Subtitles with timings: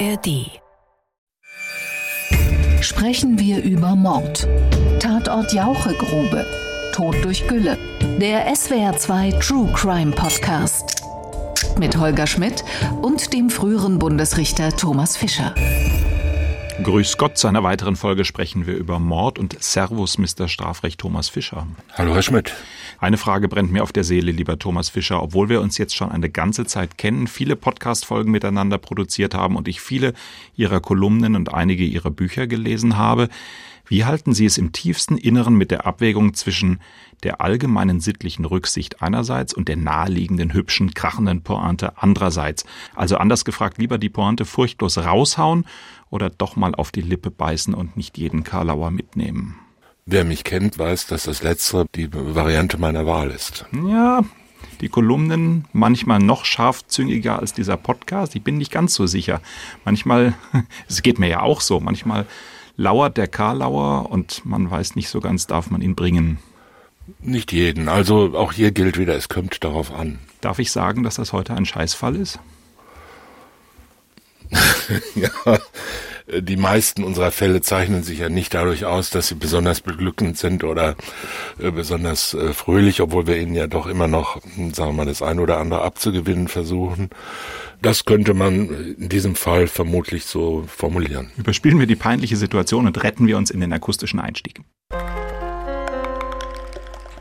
[0.00, 0.50] ARD.
[2.80, 4.48] Sprechen wir über Mord.
[4.98, 6.44] Tatort Jauchegrube.
[6.92, 7.78] Tod durch Gülle.
[8.20, 11.02] Der SWR2 True Crime Podcast.
[11.78, 12.64] Mit Holger Schmidt
[13.02, 15.54] und dem früheren Bundesrichter Thomas Fischer.
[16.82, 20.48] Grüß Gott, zu einer weiteren Folge sprechen wir über Mord und Servus, Mr.
[20.48, 21.68] Strafrecht Thomas Fischer.
[21.92, 22.52] Hallo, Herr Schmidt.
[23.04, 25.22] Eine Frage brennt mir auf der Seele, lieber Thomas Fischer.
[25.22, 29.68] Obwohl wir uns jetzt schon eine ganze Zeit kennen, viele Podcast-Folgen miteinander produziert haben und
[29.68, 30.14] ich viele
[30.56, 33.28] Ihrer Kolumnen und einige Ihrer Bücher gelesen habe,
[33.86, 36.80] wie halten Sie es im tiefsten Inneren mit der Abwägung zwischen
[37.24, 42.64] der allgemeinen sittlichen Rücksicht einerseits und der naheliegenden, hübschen, krachenden Pointe andererseits?
[42.94, 45.66] Also anders gefragt, lieber die Pointe furchtlos raushauen
[46.08, 49.56] oder doch mal auf die Lippe beißen und nicht jeden Karlauer mitnehmen?
[50.06, 53.64] Wer mich kennt, weiß, dass das letztere die Variante meiner Wahl ist.
[53.88, 54.22] Ja,
[54.82, 58.36] die Kolumnen manchmal noch scharfzüngiger als dieser Podcast.
[58.36, 59.40] Ich bin nicht ganz so sicher.
[59.86, 60.34] Manchmal,
[60.88, 62.26] es geht mir ja auch so, manchmal
[62.76, 66.38] lauert der Karlauer und man weiß nicht so ganz, darf man ihn bringen.
[67.20, 67.88] Nicht jeden.
[67.88, 70.18] Also auch hier gilt wieder, es kommt darauf an.
[70.42, 72.38] Darf ich sagen, dass das heute ein Scheißfall ist?
[75.14, 75.30] ja,
[76.26, 80.64] die meisten unserer Fälle zeichnen sich ja nicht dadurch aus, dass sie besonders beglückend sind
[80.64, 80.96] oder
[81.58, 84.40] äh, besonders äh, fröhlich, obwohl wir ihnen ja doch immer noch,
[84.72, 87.10] sagen wir mal, das eine oder andere abzugewinnen versuchen.
[87.82, 91.30] Das könnte man in diesem Fall vermutlich so formulieren.
[91.36, 94.60] Überspielen wir die peinliche Situation und retten wir uns in den akustischen Einstieg.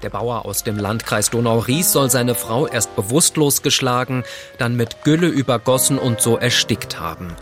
[0.02, 4.24] Der Bauer aus dem Landkreis Donau-Ries soll seine Frau erst bewusstlos geschlagen,
[4.58, 7.36] dann mit Gülle übergossen und so erstickt haben.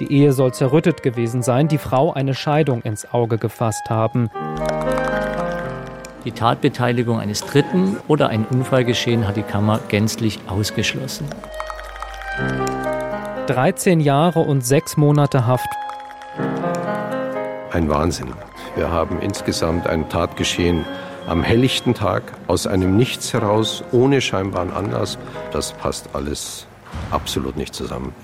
[0.00, 4.28] Die Ehe soll zerrüttet gewesen sein, die Frau eine Scheidung ins Auge gefasst haben.
[6.24, 11.26] Die Tatbeteiligung eines Dritten oder ein Unfallgeschehen hat die Kammer gänzlich ausgeschlossen.
[13.46, 15.68] 13 Jahre und sechs Monate Haft.
[17.70, 18.32] Ein Wahnsinn.
[18.74, 20.84] Wir haben insgesamt ein Tatgeschehen
[21.28, 25.18] am helllichten Tag aus einem Nichts heraus, ohne scheinbaren Anlass.
[25.52, 26.66] Das passt alles
[27.10, 28.14] absolut nicht zusammen.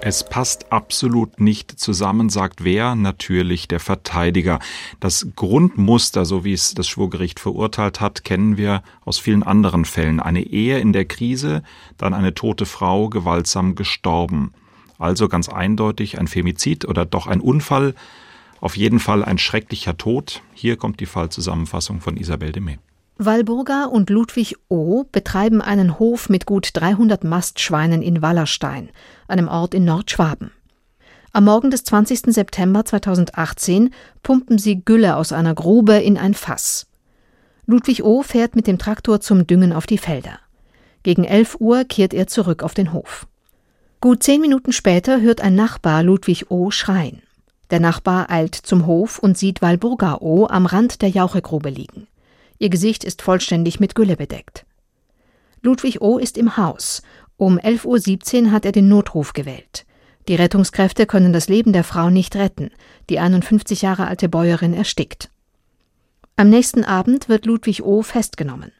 [0.00, 2.94] Es passt absolut nicht zusammen, sagt wer?
[2.94, 4.60] Natürlich der Verteidiger.
[5.00, 10.20] Das Grundmuster, so wie es das Schwurgericht verurteilt hat, kennen wir aus vielen anderen Fällen.
[10.20, 11.62] Eine Ehe in der Krise,
[11.96, 14.52] dann eine tote Frau gewaltsam gestorben.
[14.98, 17.94] Also ganz eindeutig ein Femizid oder doch ein Unfall.
[18.60, 20.42] Auf jeden Fall ein schrecklicher Tod.
[20.54, 22.78] Hier kommt die Fallzusammenfassung von Isabel Demey.
[23.20, 25.02] Walburga und Ludwig O.
[25.10, 28.90] betreiben einen Hof mit gut 300 Mastschweinen in Wallerstein,
[29.26, 30.52] einem Ort in Nordschwaben.
[31.32, 32.32] Am Morgen des 20.
[32.32, 33.92] September 2018
[34.22, 36.86] pumpen sie Gülle aus einer Grube in ein Fass.
[37.66, 38.22] Ludwig O.
[38.22, 40.38] fährt mit dem Traktor zum Düngen auf die Felder.
[41.02, 43.26] Gegen 11 Uhr kehrt er zurück auf den Hof.
[44.00, 46.70] Gut zehn Minuten später hört ein Nachbar Ludwig O.
[46.70, 47.22] schreien.
[47.72, 50.46] Der Nachbar eilt zum Hof und sieht Walburga O.
[50.46, 52.06] am Rand der Jauchegrube liegen.
[52.58, 54.66] Ihr Gesicht ist vollständig mit Gülle bedeckt.
[55.62, 56.18] Ludwig O.
[56.18, 57.02] ist im Haus.
[57.36, 59.86] Um 11.17 Uhr hat er den Notruf gewählt.
[60.28, 62.70] Die Rettungskräfte können das Leben der Frau nicht retten.
[63.08, 65.30] Die 51 Jahre alte Bäuerin erstickt.
[66.36, 68.02] Am nächsten Abend wird Ludwig O.
[68.02, 68.72] festgenommen.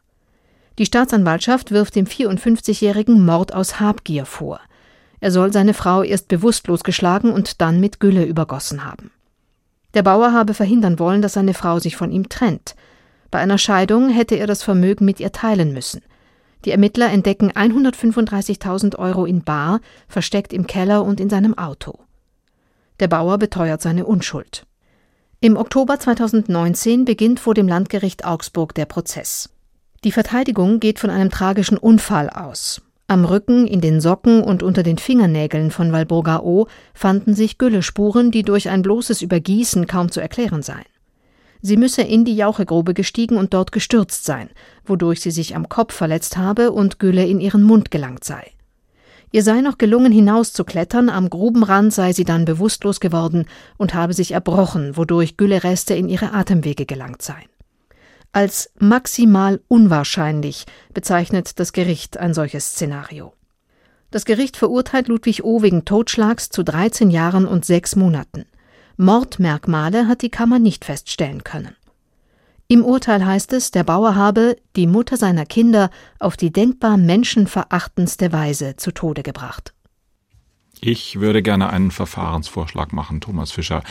[0.79, 4.61] Die Staatsanwaltschaft wirft dem 54-jährigen Mord aus Habgier vor.
[5.21, 9.11] Er soll seine Frau erst bewusstlos geschlagen und dann mit Gülle übergossen haben.
[9.95, 12.77] Der Bauer habe verhindern wollen, dass seine Frau sich von ihm trennt.
[13.31, 16.03] Bei einer Scheidung hätte er das Vermögen mit ihr teilen müssen.
[16.65, 21.99] Die Ermittler entdecken 135.000 Euro in Bar, versteckt im Keller und in seinem Auto.
[23.01, 24.67] Der Bauer beteuert seine Unschuld.
[25.41, 29.51] Im Oktober 2019 beginnt vor dem Landgericht Augsburg der Prozess.
[30.03, 32.83] Die Verteidigung geht von einem tragischen Unfall aus.
[33.07, 36.67] Am Rücken, in den Socken und unter den Fingernägeln von Walburga O.
[36.93, 40.85] fanden sich Güllespuren, die durch ein bloßes Übergießen kaum zu erklären seien.
[41.61, 44.51] Sie müsse in die Jauchegrube gestiegen und dort gestürzt sein,
[44.85, 48.53] wodurch sie sich am Kopf verletzt habe und Gülle in ihren Mund gelangt sei.
[49.31, 53.45] Ihr sei noch gelungen, hinauszuklettern, am Grubenrand sei sie dann bewusstlos geworden
[53.77, 57.49] und habe sich erbrochen, wodurch Güllereste in ihre Atemwege gelangt seien.
[58.33, 63.33] Als maximal unwahrscheinlich bezeichnet das Gericht ein solches Szenario.
[64.11, 65.61] Das Gericht verurteilt Ludwig O.
[65.61, 68.47] wegen Totschlags zu 13 Jahren und sechs Monaten.
[68.99, 71.77] Mordmerkmale hat die Kammer nicht feststellen können.
[72.67, 78.33] Im Urteil heißt es, der Bauer habe die Mutter seiner Kinder auf die denkbar menschenverachtendste
[78.33, 79.73] Weise zu Tode gebracht.
[80.81, 83.83] Ich würde gerne einen Verfahrensvorschlag machen, Thomas Fischer.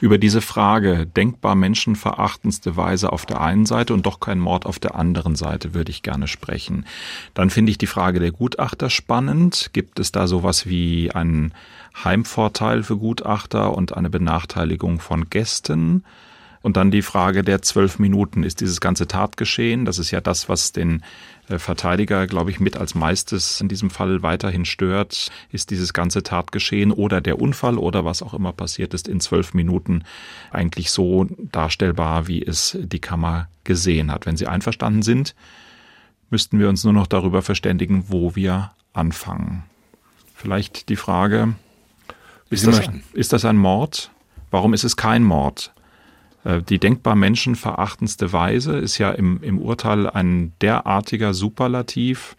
[0.00, 4.78] Über diese Frage, denkbar menschenverachtendste Weise auf der einen Seite und doch kein Mord auf
[4.78, 6.86] der anderen Seite, würde ich gerne sprechen.
[7.34, 9.70] Dann finde ich die Frage der Gutachter spannend.
[9.72, 11.52] Gibt es da sowas wie einen
[12.04, 16.04] Heimvorteil für Gutachter und eine Benachteiligung von Gästen?
[16.66, 18.42] Und dann die Frage der zwölf Minuten.
[18.42, 21.04] Ist dieses ganze Tatgeschehen, das ist ja das, was den
[21.48, 26.24] äh, Verteidiger, glaube ich, mit als meistes in diesem Fall weiterhin stört, ist dieses ganze
[26.24, 30.02] Tatgeschehen oder der Unfall oder was auch immer passiert ist in zwölf Minuten
[30.50, 34.26] eigentlich so darstellbar, wie es die Kammer gesehen hat.
[34.26, 35.36] Wenn Sie einverstanden sind,
[36.30, 39.62] müssten wir uns nur noch darüber verständigen, wo wir anfangen.
[40.34, 41.54] Vielleicht die Frage,
[42.50, 42.80] ist das,
[43.12, 44.10] ist das ein Mord?
[44.50, 45.72] Warum ist es kein Mord?
[46.46, 52.36] Äh, die denkbar menschenverachtendste Weise ist ja im, im Urteil ein derartiger Superlativ,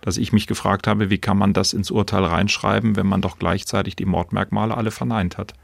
[0.00, 3.38] dass ich mich gefragt habe, wie kann man das ins Urteil reinschreiben, wenn man doch
[3.38, 5.54] gleichzeitig die Mordmerkmale alle verneint hat.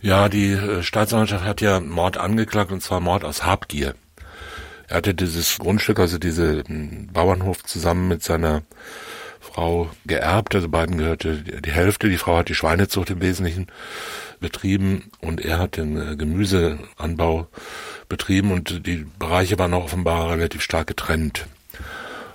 [0.00, 3.94] Ja, die äh, Staatsanwaltschaft hat ja Mord angeklagt und zwar Mord aus Habgier.
[4.88, 8.62] Er hatte dieses Grundstück, also diesen Bauernhof zusammen mit seiner
[9.42, 12.08] Frau geerbt, also beiden gehörte die Hälfte.
[12.08, 13.66] Die Frau hat die Schweinezucht im Wesentlichen
[14.40, 17.48] betrieben und er hat den äh, Gemüseanbau
[18.08, 21.46] betrieben und die Bereiche waren auch offenbar relativ stark getrennt.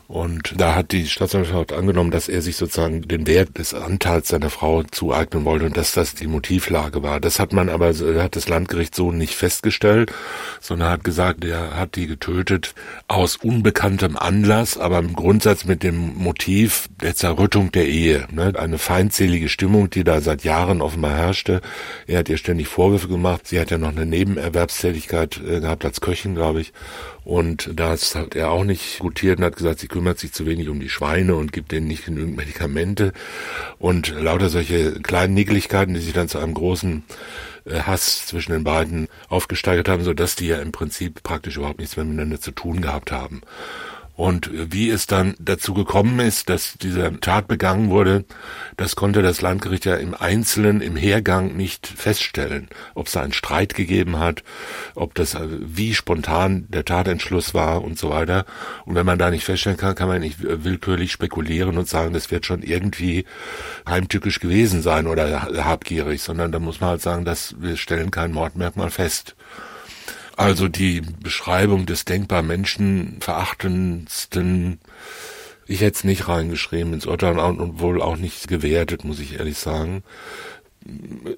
[0.08, 4.50] Und da hat die Staatsanwaltschaft angenommen, dass er sich sozusagen den Wert des Anteils seiner
[4.50, 7.20] Frau zueignen wollte und dass das die Motivlage war.
[7.20, 10.14] Das hat man aber, hat das Landgericht so nicht festgestellt,
[10.62, 12.74] sondern hat gesagt, er hat die getötet
[13.10, 18.28] aus unbekanntem Anlass, aber im Grundsatz mit dem Motiv der Zerrüttung der Ehe.
[18.32, 18.54] Ne?
[18.58, 21.60] Eine feindselige Stimmung, die da seit Jahren offenbar herrschte.
[22.08, 23.46] Er hat ihr ständig Vorwürfe gemacht.
[23.46, 26.72] Sie hat ja noch eine Nebenerwerbstätigkeit äh, gehabt als Köchin, glaube ich.
[27.28, 30.70] Und das hat er auch nicht gutiert und hat gesagt, sie kümmert sich zu wenig
[30.70, 33.12] um die Schweine und gibt denen nicht genügend Medikamente.
[33.80, 37.04] Und lauter solche kleinen Nicklichkeiten, die sich dann zu einem großen
[37.66, 41.80] äh, Hass zwischen den beiden aufgesteigert haben, so dass die ja im Prinzip praktisch überhaupt
[41.80, 43.42] nichts mehr miteinander zu tun gehabt haben.
[44.18, 48.26] Und wie es dann dazu gekommen ist, dass diese Tat begangen wurde,
[48.76, 52.68] das konnte das Landgericht ja im Einzelnen im Hergang nicht feststellen.
[52.96, 54.44] Ob es da einen Streit gegeben hat,
[54.96, 58.46] ob das, äh, wie spontan der Tatentschluss war und so weiter.
[58.86, 62.32] Und wenn man da nicht feststellen kann, kann man nicht willkürlich spekulieren und sagen, das
[62.32, 63.26] wird schon irgendwie
[63.88, 68.32] heimtückisch gewesen sein oder habgierig, sondern da muss man halt sagen, dass wir stellen kein
[68.32, 69.37] Mordmerkmal fest.
[70.38, 74.78] Also die Beschreibung des denkbar menschenverachtendsten,
[75.66, 79.58] ich hätte es nicht reingeschrieben ins Urteil und wohl auch nicht gewertet, muss ich ehrlich
[79.58, 80.04] sagen.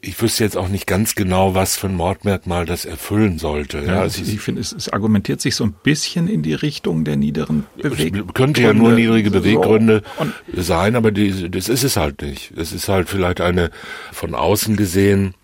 [0.01, 3.79] Ich wüsste jetzt auch nicht ganz genau, was für ein Mordmerkmal das erfüllen sollte.
[3.79, 7.15] Ja, also ich finde, es, es, argumentiert sich so ein bisschen in die Richtung der
[7.15, 8.33] niederen Beweggründe.
[8.33, 10.03] Könnte ja nur niedrige Beweggründe
[10.53, 10.61] so.
[10.61, 12.51] sein, aber die, das ist es halt nicht.
[12.57, 13.71] Es ist halt vielleicht eine
[14.11, 15.35] von außen gesehen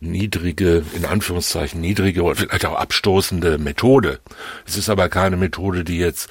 [0.00, 4.20] niedrige, in Anführungszeichen niedrige oder vielleicht auch abstoßende Methode.
[4.66, 6.28] Es ist aber keine Methode, die jetzt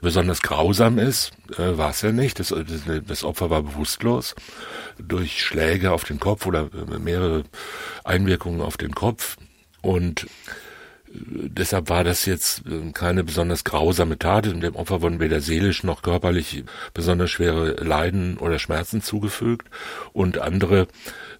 [0.00, 2.40] besonders grausam ist, äh, war es ja nicht.
[2.40, 2.54] Das,
[3.06, 4.34] das Opfer war bewusstlos
[4.98, 7.44] durch Schläge auf den Kopf oder äh, mehrere
[8.04, 9.36] Einwirkungen auf den Kopf.
[9.82, 10.26] Und äh,
[11.12, 14.46] deshalb war das jetzt äh, keine besonders grausame Tat.
[14.46, 16.64] Dem Opfer wurden weder seelisch noch körperlich
[16.94, 19.68] besonders schwere Leiden oder Schmerzen zugefügt.
[20.12, 20.88] Und andere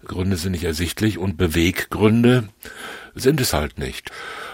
[0.04, 2.48] Gründe sind nicht ersichtlich und Beweggründe
[3.14, 4.10] sind es halt nicht.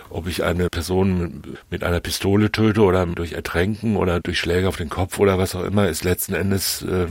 [0.09, 4.77] Ob ich eine Person mit einer Pistole töte oder durch Ertränken oder durch Schläge auf
[4.77, 7.07] den Kopf oder was auch immer, ist letzten Endes, äh,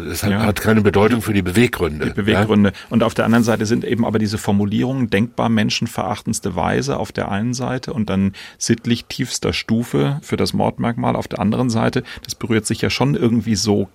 [0.00, 0.42] es hat, ja.
[0.42, 2.06] hat keine Bedeutung für die Beweggründe.
[2.06, 2.70] Die Beweggründe.
[2.70, 2.76] Ja?
[2.90, 7.30] Und auf der anderen Seite sind eben aber diese Formulierungen denkbar menschenverachtendste Weise auf der
[7.30, 12.04] einen Seite und dann sittlich tiefster Stufe für das Mordmerkmal auf der anderen Seite.
[12.22, 13.88] Das berührt sich ja schon irgendwie so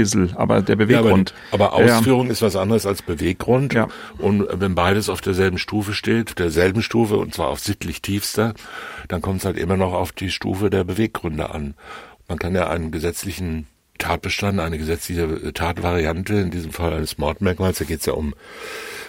[0.00, 1.30] bisschen, aber der Beweggrund.
[1.30, 2.32] Ja, aber, aber, Ausführung ja.
[2.32, 3.74] ist was anderes als Beweggrund.
[3.74, 3.88] Ja.
[4.18, 8.54] Und wenn beides auf derselben Stufe steht, derselben Stufe, und zwar auf sittlich tiefster,
[9.08, 11.74] dann kommt es halt immer noch auf die Stufe der Beweggründe an.
[12.28, 13.66] Man kann ja einen gesetzlichen
[13.98, 18.34] Tatbestand, eine gesetzliche Tatvariante, in diesem Fall eines Mordmerkmals, da geht es ja um,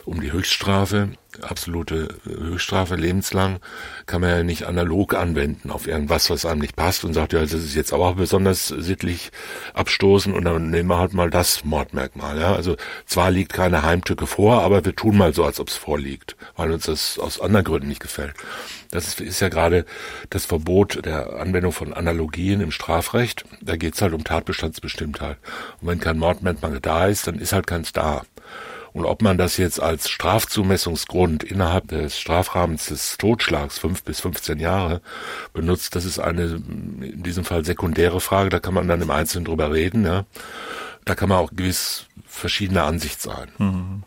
[0.04, 1.10] um die Höchststrafe,
[1.42, 3.60] absolute Höchststrafe lebenslang,
[4.06, 7.42] kann man ja nicht analog anwenden auf irgendwas, was einem nicht passt und sagt, ja,
[7.42, 9.32] das ist jetzt aber auch besonders sittlich
[9.74, 12.40] abstoßen und dann nehmen wir halt mal das Mordmerkmal.
[12.40, 12.54] Ja?
[12.54, 16.36] Also zwar liegt keine Heimtücke vor, aber wir tun mal so, als ob es vorliegt,
[16.56, 18.34] weil uns das aus anderen Gründen nicht gefällt.
[18.92, 19.86] Das ist, ist ja gerade
[20.30, 23.46] das Verbot der Anwendung von Analogien im Strafrecht.
[23.62, 25.38] Da geht es halt um Tatbestandsbestimmtheit.
[25.80, 28.24] Und wenn kein Mordmerkmal da ist, dann ist halt keins da.
[28.94, 34.60] Und ob man das jetzt als Strafzumessungsgrund innerhalb des Strafrahmens des Totschlags fünf bis 15
[34.60, 35.02] Jahre
[35.54, 39.46] benutzt, das ist eine in diesem Fall sekundäre Frage, da kann man dann im Einzelnen
[39.46, 40.06] drüber reden.
[40.06, 40.26] Ja.
[41.06, 43.50] da kann man auch gewiss verschiedener Ansicht sein.
[43.58, 44.04] Mhm.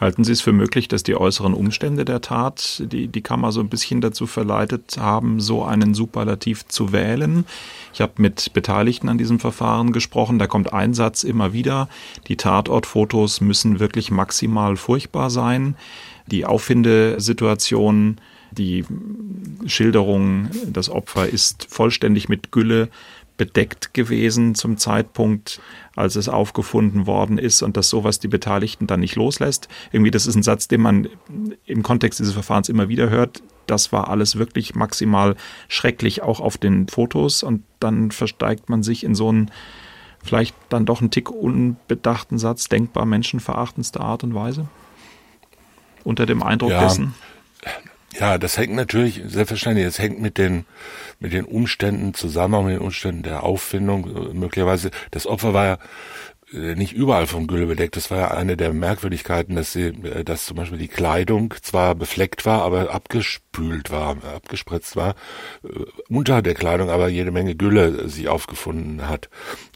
[0.00, 3.60] Halten Sie es für möglich, dass die äußeren Umstände der Tat die, die Kammer so
[3.60, 7.44] ein bisschen dazu verleitet haben, so einen Superlativ zu wählen?
[7.92, 10.40] Ich habe mit Beteiligten an diesem Verfahren gesprochen.
[10.40, 11.88] Da kommt ein Satz immer wieder.
[12.26, 15.76] Die Tatortfotos müssen wirklich maximal furchtbar sein.
[16.26, 18.16] Die Auffindesituation,
[18.50, 18.84] die
[19.66, 22.88] Schilderung, das Opfer ist vollständig mit Gülle
[23.36, 25.60] bedeckt gewesen zum Zeitpunkt,
[25.96, 29.68] als es aufgefunden worden ist und dass sowas die Beteiligten dann nicht loslässt.
[29.92, 31.08] Irgendwie, das ist ein Satz, den man
[31.64, 33.42] im Kontext dieses Verfahrens immer wieder hört.
[33.66, 35.36] Das war alles wirklich maximal
[35.68, 37.42] schrecklich, auch auf den Fotos.
[37.42, 39.50] Und dann versteigt man sich in so einen
[40.22, 44.68] vielleicht dann doch einen Tick unbedachten Satz, denkbar menschenverachtendster Art und Weise?
[46.04, 46.82] Unter dem Eindruck ja.
[46.82, 47.14] dessen?
[48.18, 50.66] Ja, das hängt natürlich, selbstverständlich, es hängt mit den,
[51.18, 54.38] mit den Umständen zusammen, auch mit den Umständen der Auffindung.
[54.38, 55.78] Möglicherweise, das Opfer war ja
[56.54, 57.96] nicht überall vom Gülle bedeckt.
[57.96, 61.94] Das war ja eine der Merkwürdigkeiten, dass sie, äh, dass zum Beispiel die Kleidung zwar
[61.94, 65.14] befleckt war, aber abgespült war, abgespritzt war,
[65.64, 65.68] äh,
[66.08, 69.28] unter der Kleidung aber jede Menge Gülle sich aufgefunden hat.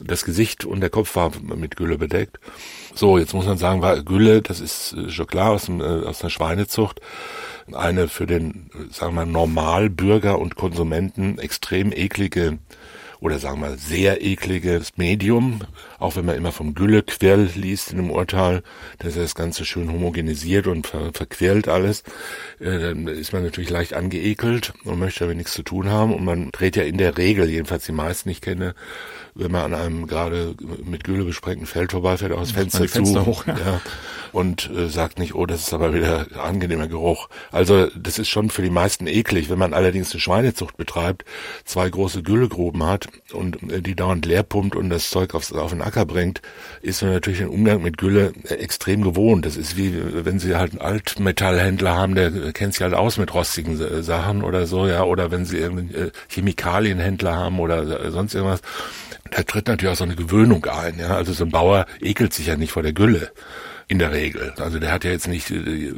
[0.03, 2.39] Das Gesicht und der Kopf war mit Gülle bedeckt.
[2.95, 6.29] So, jetzt muss man sagen, war Gülle, das ist schon klar aus, dem, aus einer
[6.29, 7.01] Schweinezucht
[7.73, 12.57] eine für den, sagen wir mal, Normalbürger und Konsumenten extrem eklige
[13.21, 15.61] oder sagen wir sehr ekliges Medium,
[15.97, 18.63] auch wenn man immer vom Güllequell liest in dem Urteil,
[18.99, 22.03] dass er das Ganze schön homogenisiert und ver verquält alles,
[22.59, 26.13] äh, dann ist man natürlich leicht angeekelt und möchte damit nichts zu tun haben.
[26.13, 28.73] Und man dreht ja in der Regel, jedenfalls die meisten ich kenne,
[29.39, 33.25] wenn man an einem gerade mit Gülle besprengten Feld vorbeifährt, auch das Fenster, Fenster zu
[33.25, 33.55] hoch, ja.
[33.57, 33.81] ja
[34.31, 37.29] und äh, sagt nicht, oh, das ist aber wieder angenehmer Geruch.
[37.51, 39.49] Also das ist schon für die meisten eklig.
[39.49, 41.25] Wenn man allerdings eine Schweinezucht betreibt,
[41.65, 45.71] zwei große Güllegruben hat und äh, die dauernd leer pumpt und das Zeug aufs, auf
[45.71, 46.41] den Acker bringt,
[46.81, 49.45] ist man natürlich den Umgang mit Gülle äh, extrem gewohnt.
[49.45, 53.33] Das ist wie, wenn Sie halt einen Altmetallhändler haben, der kennt sich halt aus mit
[53.33, 58.35] rostigen äh, Sachen oder so, ja, oder wenn Sie äh, Chemikalienhändler haben oder äh, sonst
[58.35, 58.61] irgendwas
[59.31, 60.99] da tritt natürlich auch so eine Gewöhnung ein.
[60.99, 61.15] Ja?
[61.15, 63.31] Also so ein Bauer ekelt sich ja nicht vor der Gülle
[63.87, 64.53] in der Regel.
[64.57, 65.93] Also der hat ja jetzt nicht, äh,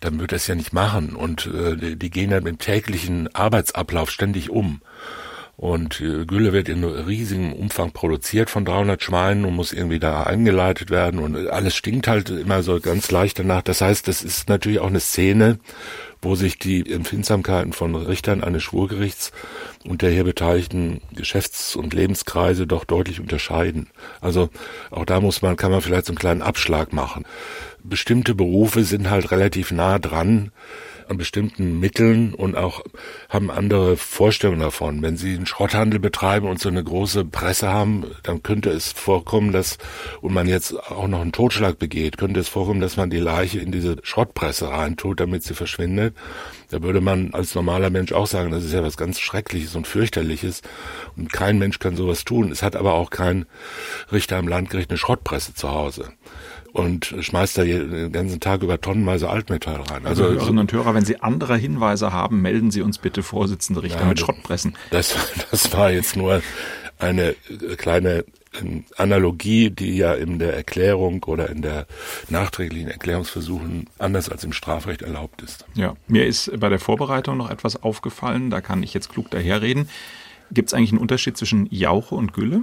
[0.00, 1.14] dann wird er es ja nicht machen.
[1.14, 4.80] Und äh, die gehen dann mit dem täglichen Arbeitsablauf ständig um.
[5.60, 10.22] Und äh, Gülle wird in riesigem Umfang produziert von 300 Schweinen und muss irgendwie da
[10.22, 13.60] eingeleitet werden und alles stinkt halt immer so ganz leicht danach.
[13.60, 15.58] Das heißt, das ist natürlich auch eine Szene,
[16.22, 19.32] wo sich die Empfindsamkeiten von Richtern eines Schwurgerichts
[19.86, 23.88] und der hier beteiligten Geschäfts- und Lebenskreise doch deutlich unterscheiden.
[24.20, 24.50] Also
[24.90, 27.24] auch da muss man, kann man vielleicht so einen kleinen Abschlag machen.
[27.82, 30.52] Bestimmte Berufe sind halt relativ nah dran
[31.10, 32.82] an bestimmten Mitteln und auch
[33.28, 35.02] haben andere Vorstellungen davon.
[35.02, 39.52] Wenn Sie einen Schrotthandel betreiben und so eine große Presse haben, dann könnte es vorkommen,
[39.52, 39.78] dass,
[40.20, 43.58] und man jetzt auch noch einen Totschlag begeht, könnte es vorkommen, dass man die Leiche
[43.58, 46.14] in diese Schrottpresse reintut, damit sie verschwindet.
[46.70, 49.88] Da würde man als normaler Mensch auch sagen, das ist ja was ganz Schreckliches und
[49.88, 50.62] Fürchterliches
[51.16, 52.52] und kein Mensch kann sowas tun.
[52.52, 53.46] Es hat aber auch kein
[54.12, 56.12] Richter im Landgericht eine Schrottpresse zu Hause
[56.72, 60.06] und schmeißt da den ganzen Tag über tonnenweise Altmetall rein.
[60.06, 63.82] Also, also Hörerinnen und Hörer, wenn Sie andere Hinweise haben, melden Sie uns bitte Vorsitzende
[63.82, 64.76] Richter ja, mit Schrottpressen.
[64.90, 65.14] Das,
[65.50, 66.42] das war jetzt nur
[66.98, 67.34] eine
[67.76, 68.24] kleine
[68.60, 71.86] ähm, Analogie, die ja in der Erklärung oder in der
[72.28, 75.64] nachträglichen Erklärungsversuchen anders als im Strafrecht erlaubt ist.
[75.74, 79.88] Ja, mir ist bei der Vorbereitung noch etwas aufgefallen, da kann ich jetzt klug daherreden.
[80.50, 82.62] Gibt es eigentlich einen Unterschied zwischen Jauche und Gülle?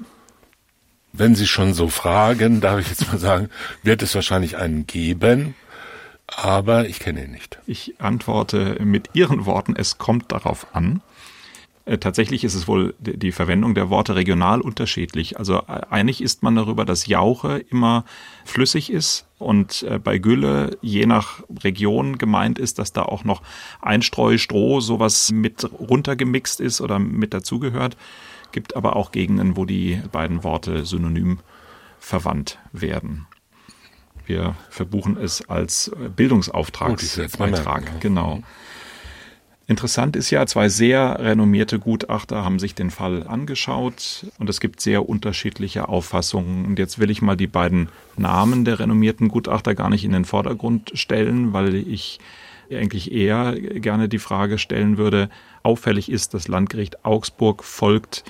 [1.17, 3.50] Wenn Sie schon so fragen, darf ich jetzt mal sagen,
[3.81, 5.55] wird es wahrscheinlich einen geben,
[6.27, 7.57] aber ich kenne ihn nicht.
[7.65, 11.01] Ich antworte mit Ihren Worten, es kommt darauf an.
[11.86, 15.39] Äh, tatsächlich ist es wohl die Verwendung der Worte regional unterschiedlich.
[15.39, 18.05] Also äh, einig ist man darüber, dass Jauche immer
[18.45, 23.41] flüssig ist und äh, bei Gülle je nach Region gemeint ist, dass da auch noch
[23.81, 27.97] Einstreu, Stroh, sowas mit runtergemixt ist oder mit dazugehört
[28.51, 31.39] gibt aber auch Gegenden, wo die beiden Worte synonym
[32.00, 33.27] verwandt werden.
[34.25, 38.01] Wir verbuchen es als Bildungsauftragsbeitrag.
[38.01, 38.42] Genau.
[39.70, 44.80] Interessant ist ja, zwei sehr renommierte Gutachter haben sich den Fall angeschaut und es gibt
[44.80, 46.66] sehr unterschiedliche Auffassungen.
[46.66, 50.24] Und jetzt will ich mal die beiden Namen der renommierten Gutachter gar nicht in den
[50.24, 52.20] Vordergrund stellen, weil ich
[52.71, 55.29] eigentlich eher gerne die Frage stellen würde,
[55.63, 58.24] auffällig ist, das Landgericht Augsburg folgt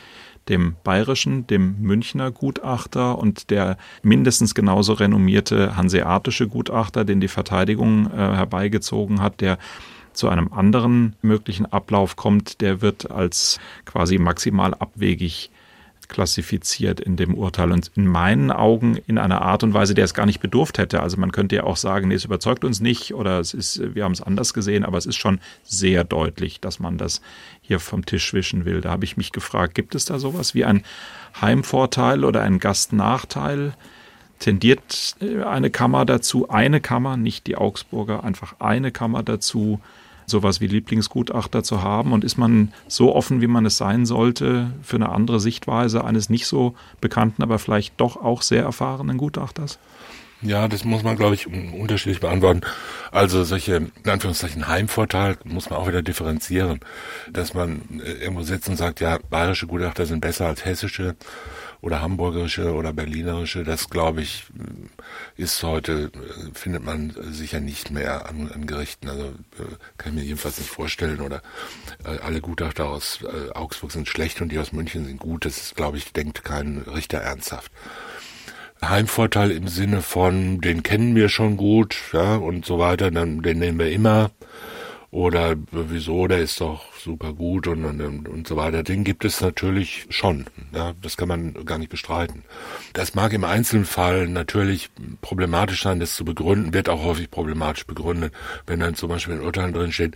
[0.50, 8.08] dem bayerischen, dem Münchner Gutachter und der mindestens genauso renommierte hanseatische Gutachter, den die Verteidigung
[8.08, 9.58] äh, herbeigezogen hat, der
[10.14, 15.52] zu einem anderen möglichen Ablauf kommt, der wird als quasi maximal abwegig
[16.08, 20.14] klassifiziert in dem Urteil und in meinen Augen in einer Art und Weise, der es
[20.14, 21.02] gar nicht bedurft hätte.
[21.02, 24.04] Also man könnte ja auch sagen, nee, es überzeugt uns nicht oder es ist, wir
[24.04, 27.22] haben es anders gesehen, aber es ist schon sehr deutlich, dass man das
[27.62, 28.82] hier vom Tisch wischen will.
[28.82, 30.84] Da habe ich mich gefragt, gibt es da sowas wie ein
[31.42, 33.74] Heimvorteil oder ein Gastnachteil?
[34.40, 39.82] Tendiert äh, eine Kammer dazu, eine Kammer, nicht die Augsburger, einfach eine Kammer dazu,
[40.28, 42.14] sowas wie Lieblingsgutachter zu haben?
[42.14, 46.30] Und ist man so offen, wie man es sein sollte, für eine andere Sichtweise eines
[46.30, 49.80] nicht so bekannten, aber vielleicht doch auch sehr erfahrenen Gutachters?
[50.42, 52.62] Ja, das muss man, glaube ich, unterschiedlich beantworten.
[53.12, 56.80] Also solche, in Anführungszeichen, Heimvorteil muss man auch wieder differenzieren.
[57.32, 61.16] Dass man äh, irgendwo sitzt und sagt, ja, bayerische Gutachter sind besser als hessische
[61.82, 64.46] oder hamburgerische oder berlinerische, das glaube ich
[65.36, 66.12] ist heute,
[66.54, 69.10] findet man sicher nicht mehr an, an Gerichten.
[69.10, 69.34] Also
[69.98, 71.22] kann ich mir jedenfalls nicht vorstellen.
[71.22, 71.42] Oder
[72.04, 75.46] äh, alle Gutachter aus äh, Augsburg sind schlecht und die aus München sind gut.
[75.46, 77.72] Das ist, glaube ich, denkt kein Richter ernsthaft.
[78.82, 83.58] Heimvorteil im Sinne von, den kennen wir schon gut, ja, und so weiter, dann, den
[83.58, 84.30] nehmen wir immer.
[85.10, 88.84] Oder wieso, der ist doch super gut und, und, und so weiter.
[88.84, 90.48] Den gibt es natürlich schon.
[90.74, 92.44] Ja, das kann man gar nicht bestreiten.
[92.92, 94.90] Das mag im Einzelfall natürlich
[95.22, 98.34] problematisch sein, das zu begründen, wird auch häufig problematisch begründet,
[98.66, 100.16] wenn dann zum Beispiel in Urteilen drin steht,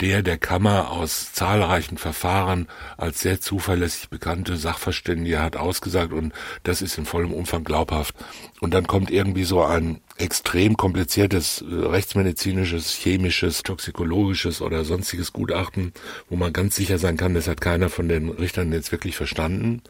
[0.00, 6.32] der der Kammer aus zahlreichen Verfahren als sehr zuverlässig bekannte Sachverständige hat ausgesagt und
[6.64, 8.16] das ist in vollem Umfang glaubhaft.
[8.60, 15.92] Und dann kommt irgendwie so ein extrem kompliziertes äh, rechtsmedizinisches, chemisches, toxikologisches oder sonstiges Gutachten,
[16.30, 19.82] wo man ganz sicher sein kann, das hat keiner von den Richtern jetzt wirklich verstanden.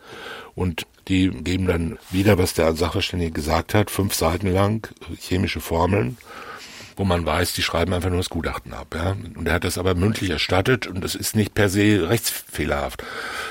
[0.55, 6.17] Und die geben dann wieder, was der Sachverständige gesagt hat, fünf Seiten lang chemische Formeln,
[6.97, 8.95] wo man weiß, die schreiben einfach nur das Gutachten ab.
[8.95, 9.17] Ja?
[9.35, 13.03] Und er hat das aber mündlich erstattet und das ist nicht per se rechtsfehlerhaft.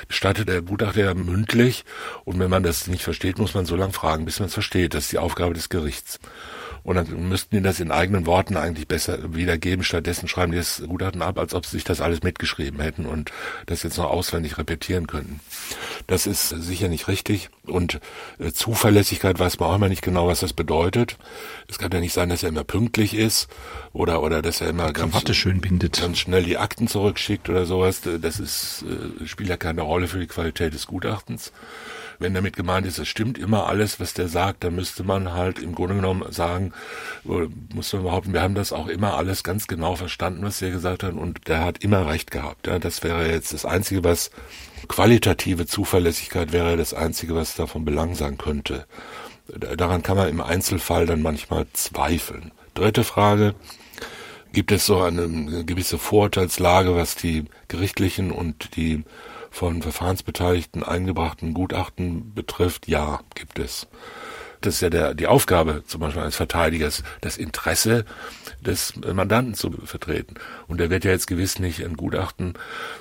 [0.09, 1.85] Stattet der Gutachter ja mündlich
[2.23, 4.93] und wenn man das nicht versteht, muss man so lange fragen, bis man es versteht.
[4.93, 6.19] Das ist die Aufgabe des Gerichts.
[6.83, 9.83] Und dann müssten die das in eigenen Worten eigentlich besser wiedergeben.
[9.83, 13.31] Stattdessen schreiben die das Gutachten ab, als ob sie sich das alles mitgeschrieben hätten und
[13.67, 15.39] das jetzt noch auswendig repetieren könnten.
[16.07, 17.50] Das ist sicher nicht richtig.
[17.65, 18.00] Und
[18.39, 21.17] äh, Zuverlässigkeit weiß man auch immer nicht genau, was das bedeutet.
[21.67, 23.48] Es kann ja nicht sein, dass er immer pünktlich ist
[23.94, 28.01] oder, oder dass er immer ganz, ganz schnell die Akten zurückschickt oder sowas.
[28.22, 28.83] Das ist,
[29.22, 31.51] äh, spielt ja keine Rolle für die Qualität des Gutachtens
[32.22, 35.60] wenn damit gemeint ist, es stimmt immer alles, was der sagt, dann müsste man halt
[35.60, 36.72] im Grunde genommen sagen,
[37.24, 41.03] muss man behaupten, wir haben das auch immer alles ganz genau verstanden, was der gesagt
[41.03, 42.68] hat und der hat immer recht gehabt.
[42.68, 44.31] Ja, das wäre jetzt das Einzige, was
[44.88, 48.86] qualitative Zuverlässigkeit wäre das Einzige, was davon Belang sein könnte.
[49.48, 52.51] Daran kann man im Einzelfall dann manchmal zweifeln.
[52.74, 53.55] Dritte Frage.
[54.53, 59.03] Gibt es so eine gewisse Vorurteilslage, was die gerichtlichen und die
[59.51, 63.87] von Verfahrensbeteiligten eingebrachten Gutachten betrifft, ja, gibt es.
[64.61, 68.05] Das ist ja der, die Aufgabe zum Beispiel eines Verteidigers, das Interesse
[68.61, 70.35] des Mandanten zu vertreten.
[70.67, 72.53] Und der wird ja jetzt gewiss nicht ein Gutachten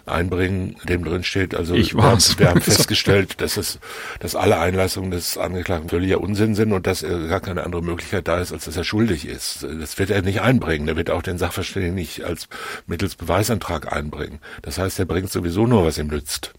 [0.06, 3.78] einbringen, in dem drin steht, also ich wir, haben, wir haben festgestellt, dass es,
[4.20, 8.28] dass alle Einlassungen des Angeklagten völliger Unsinn sind und dass er gar keine andere Möglichkeit
[8.28, 9.62] da ist, als dass er schuldig ist.
[9.62, 10.86] Das wird er nicht einbringen.
[10.86, 12.48] Der wird auch den Sachverständigen nicht als
[12.86, 14.40] mittels Beweisantrag einbringen.
[14.62, 16.52] Das heißt, er bringt sowieso nur, was ihm nützt.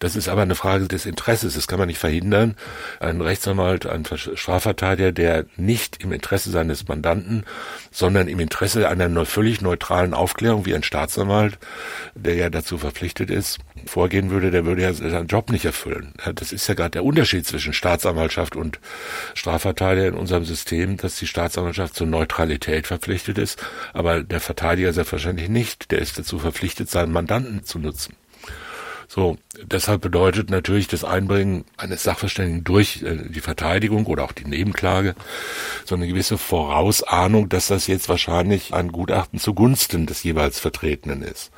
[0.00, 1.54] Das ist aber eine Frage des Interesses.
[1.54, 2.56] Das kann man nicht verhindern.
[2.98, 7.44] Ein Rechtsanwalt, ein Strafverteidiger, der nicht im Interesse seines Mandanten,
[7.90, 11.58] sondern im Interesse einer völlig neutralen Aufklärung wie ein Staatsanwalt,
[12.14, 16.14] der ja dazu verpflichtet ist, vorgehen würde, der würde ja seinen Job nicht erfüllen.
[16.34, 18.80] Das ist ja gerade der Unterschied zwischen Staatsanwaltschaft und
[19.34, 25.50] Strafverteidiger in unserem System, dass die Staatsanwaltschaft zur Neutralität verpflichtet ist, aber der Verteidiger selbstverständlich
[25.50, 25.90] nicht.
[25.90, 28.14] Der ist dazu verpflichtet, seinen Mandanten zu nutzen.
[29.12, 34.44] So, deshalb bedeutet natürlich das Einbringen eines Sachverständigen durch äh, die Verteidigung oder auch die
[34.44, 35.16] Nebenklage
[35.84, 41.50] so eine gewisse Vorausahnung, dass das jetzt wahrscheinlich ein Gutachten zugunsten des jeweils Vertretenen ist.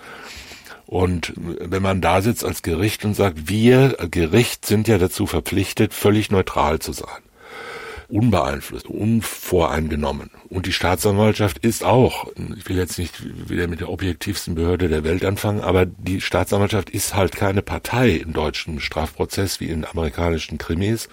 [0.86, 5.92] Und wenn man da sitzt als Gericht und sagt, wir Gericht sind ja dazu verpflichtet,
[5.92, 7.20] völlig neutral zu sein
[8.12, 10.30] unbeeinflusst, unvoreingenommen.
[10.50, 15.02] Und die Staatsanwaltschaft ist auch, ich will jetzt nicht wieder mit der objektivsten Behörde der
[15.02, 20.58] Welt anfangen, aber die Staatsanwaltschaft ist halt keine Partei im deutschen Strafprozess wie in amerikanischen
[20.58, 21.08] Krimis,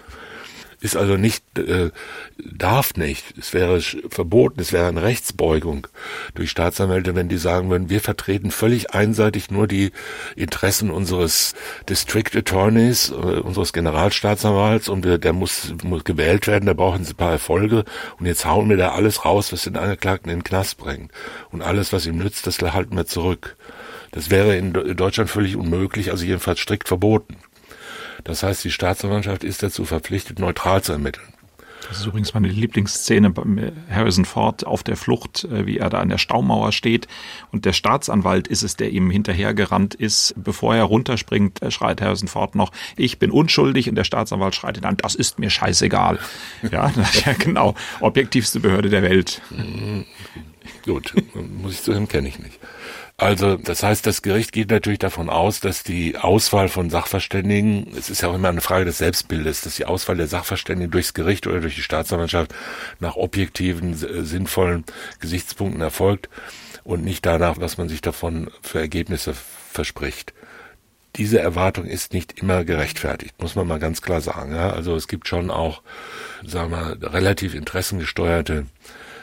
[0.82, 1.92] ist also nicht, äh,
[2.38, 5.88] darf nicht, es wäre verboten, es wäre eine Rechtsbeugung
[6.36, 9.92] durch Staatsanwälte, wenn die sagen würden, wir vertreten völlig einseitig nur die
[10.36, 11.54] Interessen unseres
[11.90, 17.14] District Attorneys, äh, unseres Generalstaatsanwalts und wir, der muss, muss gewählt werden, da brauchen sie
[17.14, 17.84] ein paar Erfolge
[18.18, 21.12] und jetzt hauen wir da alles raus, was den Angeklagten in den Knast bringt.
[21.52, 23.58] Und alles, was ihm nützt, das halten wir zurück.
[24.12, 27.38] Das wäre in Deutschland völlig unmöglich, also jedenfalls strikt verboten.
[28.24, 31.28] Das heißt, die Staatsanwaltschaft ist dazu verpflichtet, neutral zu ermitteln.
[31.88, 36.00] Das ist übrigens meine Lieblingsszene bei Harrison Ford auf der Flucht, äh, wie er da
[36.00, 37.08] an der Staumauer steht
[37.52, 40.36] und der Staatsanwalt ist es, der ihm hinterhergerannt ist.
[40.38, 44.78] Bevor er runterspringt, äh, schreit Harrison Ford noch, ich bin unschuldig und der Staatsanwalt schreit
[44.78, 46.20] ihn an, das ist mir scheißegal.
[46.72, 46.92] Ja,
[47.26, 49.42] ja genau, objektivste Behörde der Welt.
[50.86, 51.14] Gut,
[51.62, 52.60] muss ich zugeben, kenne ich nicht.
[53.20, 58.10] Also das heißt, das Gericht geht natürlich davon aus, dass die Auswahl von Sachverständigen, es
[58.10, 61.46] ist ja auch immer eine Frage des Selbstbildes, dass die Auswahl der Sachverständigen durchs Gericht
[61.46, 62.56] oder durch die Staatsanwaltschaft
[63.02, 64.86] nach objektiven, sinnvollen
[65.20, 66.30] Gesichtspunkten erfolgt
[66.86, 69.34] und nicht danach, was man sich davon für Ergebnisse
[69.70, 70.34] verspricht.
[71.18, 74.56] Diese Erwartung ist nicht immer gerechtfertigt, muss man mal ganz klar sagen.
[74.56, 74.70] Ja?
[74.70, 75.82] Also es gibt schon auch,
[76.46, 78.66] sagen wir, relativ interessengesteuerte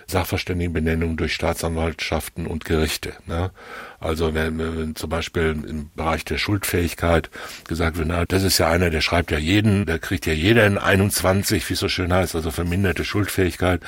[0.08, 3.14] Sachverständigenbenennung durch Staatsanwaltschaften und Gerichte.
[3.26, 3.50] Ne?
[3.98, 7.30] Also wenn, wenn zum Beispiel im Bereich der Schuldfähigkeit
[7.66, 10.66] gesagt wird, na, das ist ja einer, der schreibt ja jeden, der kriegt ja jeder
[10.66, 13.80] in 21, wie es so schön heißt, also verminderte Schuldfähigkeit,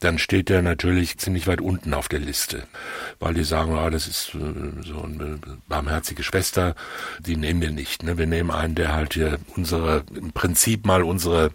[0.00, 2.64] dann steht der natürlich ziemlich weit unten auf der Liste,
[3.20, 6.74] weil die sagen, ah, das ist äh, so eine barmherzige Schwester,
[7.20, 8.02] die nehmen wir nicht.
[8.02, 8.18] Ne?
[8.18, 11.46] Wir nehmen einen, der halt hier unsere, im Prinzip mal unsere,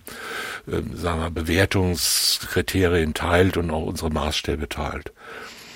[0.67, 5.11] äh, sagen wir, Bewertungskriterien teilt und auch unsere Maßstäbe teilt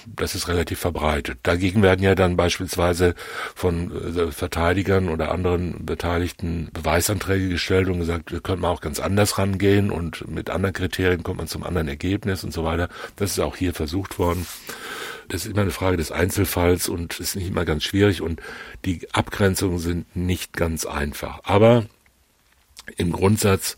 [0.07, 1.39] das ist relativ verbreitet.
[1.43, 3.15] Dagegen werden ja dann beispielsweise
[3.55, 9.37] von äh, Verteidigern oder anderen Beteiligten Beweisanträge gestellt und gesagt, könnte man auch ganz anders
[9.37, 12.89] rangehen und mit anderen Kriterien kommt man zum anderen Ergebnis und so weiter.
[13.15, 14.45] Das ist auch hier versucht worden.
[15.29, 18.41] Das ist immer eine Frage des Einzelfalls und ist nicht immer ganz schwierig und
[18.85, 21.39] die Abgrenzungen sind nicht ganz einfach.
[21.43, 21.85] Aber
[22.97, 23.77] im Grundsatz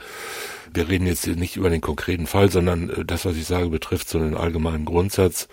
[0.74, 4.10] wir reden jetzt nicht über den konkreten Fall, sondern äh, das, was ich sage, betrifft
[4.10, 5.48] so einen allgemeinen Grundsatz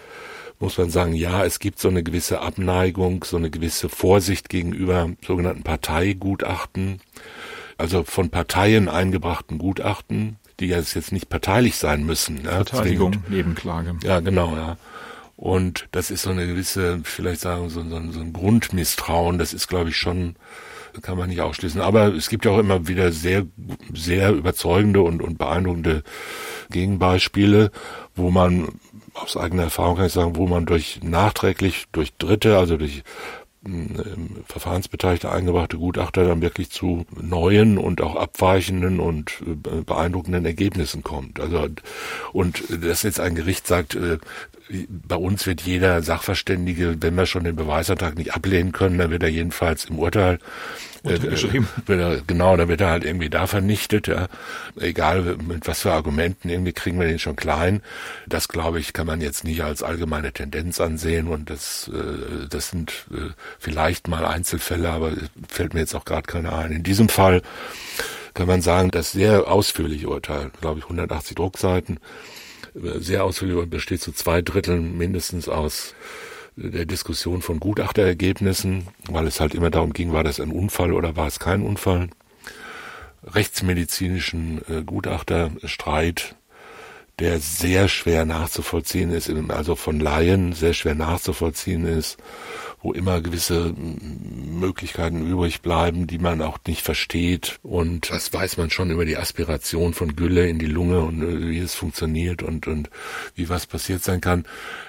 [0.60, 5.10] muss man sagen, ja, es gibt so eine gewisse Abneigung, so eine gewisse Vorsicht gegenüber
[5.26, 7.00] sogenannten Parteigutachten,
[7.78, 12.44] also von Parteien eingebrachten Gutachten, die jetzt nicht parteilich sein müssen.
[12.44, 13.30] Ja, Verteidigung, zwingend.
[13.30, 13.96] Nebenklage.
[14.04, 14.76] Ja, genau, ja.
[15.36, 19.68] Und das ist so eine gewisse, vielleicht sagen so, so, so ein Grundmisstrauen, das ist,
[19.68, 20.36] glaube ich, schon,
[21.00, 21.80] kann man nicht ausschließen.
[21.80, 23.46] Aber es gibt ja auch immer wieder sehr,
[23.94, 26.02] sehr überzeugende und, und beeindruckende
[26.70, 27.70] Gegenbeispiele,
[28.14, 28.68] wo man
[29.14, 33.02] aus eigener Erfahrung kann ich sagen, wo man durch nachträglich, durch Dritte, also durch
[33.66, 41.02] ähm, Verfahrensbeteiligte eingebrachte Gutachter dann wirklich zu neuen und auch abweichenden und äh, beeindruckenden Ergebnissen
[41.02, 41.40] kommt.
[41.40, 41.68] Also
[42.32, 44.18] und dass jetzt ein Gericht sagt, äh,
[44.88, 49.22] bei uns wird jeder Sachverständige, wenn wir schon den Beweisantrag nicht ablehnen können, dann wird
[49.22, 50.38] er jedenfalls im Urteil
[51.04, 51.18] äh,
[51.88, 54.06] er, genau, dann wird er halt irgendwie da vernichtet.
[54.06, 54.28] Ja.
[54.78, 57.82] Egal mit was für Argumenten, irgendwie kriegen wir den schon klein.
[58.26, 62.70] Das glaube ich, kann man jetzt nicht als allgemeine Tendenz ansehen und das, äh, das
[62.70, 65.12] sind äh, vielleicht mal Einzelfälle, aber
[65.48, 66.72] fällt mir jetzt auch gerade keiner ein.
[66.72, 67.42] In diesem Fall
[68.34, 71.98] kann man sagen, das sehr ausführliche Urteil, glaube ich, 180 Druckseiten,
[72.74, 75.94] sehr ausführlich besteht zu zwei Dritteln mindestens aus
[76.56, 81.16] der Diskussion von Gutachterergebnissen, weil es halt immer darum ging, war das ein Unfall oder
[81.16, 82.10] war es kein Unfall.
[83.24, 86.36] Rechtsmedizinischen äh, Gutachterstreit,
[87.18, 92.18] der sehr schwer nachzuvollziehen ist, also von Laien sehr schwer nachzuvollziehen ist
[92.82, 97.58] wo immer gewisse Möglichkeiten übrig bleiben, die man auch nicht versteht.
[97.62, 101.48] Und das weiß man schon über die Aspiration von Gülle in die Lunge und äh,
[101.50, 102.90] wie es funktioniert und, und
[103.34, 104.46] wie was passiert sein kann.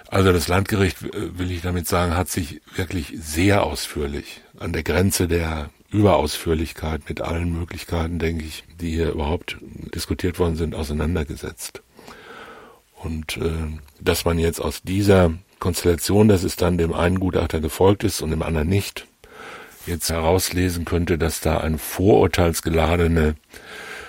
[0.08, 4.84] Also das Landgericht, äh, will ich damit sagen, hat sich wirklich sehr ausführlich an der
[4.84, 9.58] Grenze der Überausführlichkeit mit allen Möglichkeiten, denke ich, die hier überhaupt
[9.94, 11.82] diskutiert worden sind, auseinandergesetzt.
[12.96, 13.52] Und äh,
[14.00, 18.32] dass man jetzt aus dieser Konstellation, dass es dann dem einen Gutachter gefolgt ist und
[18.32, 19.06] dem anderen nicht,
[19.86, 23.36] jetzt herauslesen könnte, dass da eine vorurteilsgeladene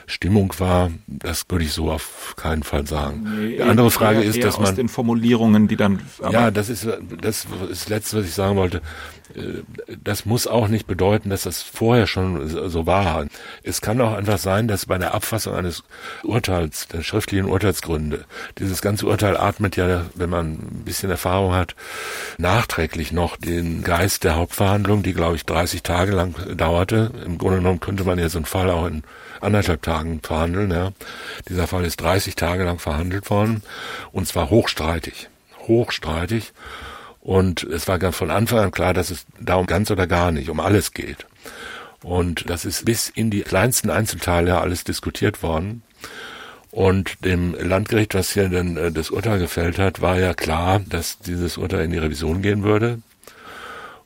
[0.07, 3.27] Stimmung war, das würde ich so auf keinen Fall sagen.
[3.37, 6.87] Nee, die andere Frage ist, dass man aus den Formulierungen, die dann ja, das ist
[7.21, 8.81] das ist das letzte, was ich sagen wollte.
[10.03, 13.27] Das muss auch nicht bedeuten, dass das vorher schon so war.
[13.63, 15.83] Es kann auch einfach sein, dass bei der Abfassung eines
[16.23, 18.25] Urteils, der schriftlichen Urteilsgründe,
[18.59, 21.75] dieses ganze Urteil atmet ja, wenn man ein bisschen Erfahrung hat,
[22.39, 27.11] nachträglich noch den Geist der Hauptverhandlung, die glaube ich 30 Tage lang dauerte.
[27.25, 29.03] Im Grunde genommen könnte man ja so einen Fall auch in
[29.41, 30.71] anderthalb Tagen verhandeln.
[30.71, 30.93] Ja.
[31.49, 33.63] Dieser Fall ist 30 Tage lang verhandelt worden
[34.13, 35.29] und zwar hochstreitig.
[35.67, 36.53] Hochstreitig.
[37.23, 40.51] Und es war ganz von Anfang an klar, dass es darum ganz oder gar nicht,
[40.51, 41.27] um alles geht.
[42.03, 45.83] Und das ist bis in die kleinsten Einzelteile alles diskutiert worden.
[46.73, 51.19] Und dem Landgericht, was hier dann äh, das Urteil gefällt hat, war ja klar, dass
[51.19, 53.01] dieses Urteil in die Revision gehen würde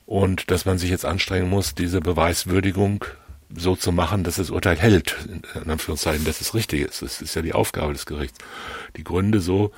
[0.05, 3.05] und dass man sich jetzt anstrengen muss, diese Beweiswürdigung
[3.55, 5.15] so zu machen, dass das Urteil hält,
[5.55, 7.01] in Anführungszeichen, dass es richtig ist.
[7.01, 8.37] Das ist ja die Aufgabe des Gerichts.
[8.97, 9.71] Die Gründe so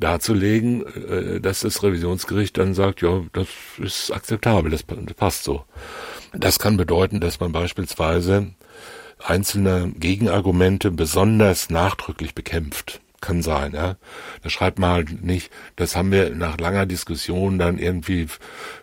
[0.00, 5.64] darzulegen, äh, dass das Revisionsgericht dann sagt, ja, das ist akzeptabel, das passt so.
[6.32, 8.48] Das kann bedeuten, dass man beispielsweise
[9.18, 13.96] einzelne Gegenargumente besonders nachdrücklich bekämpft kann sein, ja.
[14.42, 18.28] Da schreibt man halt nicht, das haben wir nach langer Diskussion dann irgendwie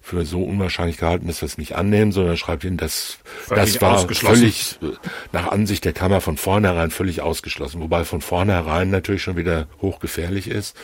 [0.02, 3.19] für so unwahrscheinlich gehalten, dass wir es nicht annehmen, sondern schreibt ihn, das,
[3.50, 4.78] das war völlig
[5.32, 10.48] nach Ansicht der Kammer von vornherein völlig ausgeschlossen, wobei von vornherein natürlich schon wieder hochgefährlich
[10.48, 10.76] ist.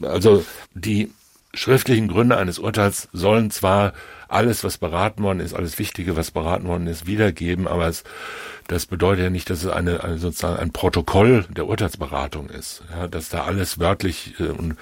[0.00, 1.10] Also die
[1.54, 3.92] schriftlichen Gründe eines Urteils sollen zwar
[4.28, 8.04] alles, was beraten worden ist, alles Wichtige, was beraten worden ist, wiedergeben, aber es
[8.68, 13.08] das bedeutet ja nicht, dass es eine, eine sozusagen ein Protokoll der Urteilsberatung ist, ja,
[13.08, 14.76] dass da alles wörtlich äh, und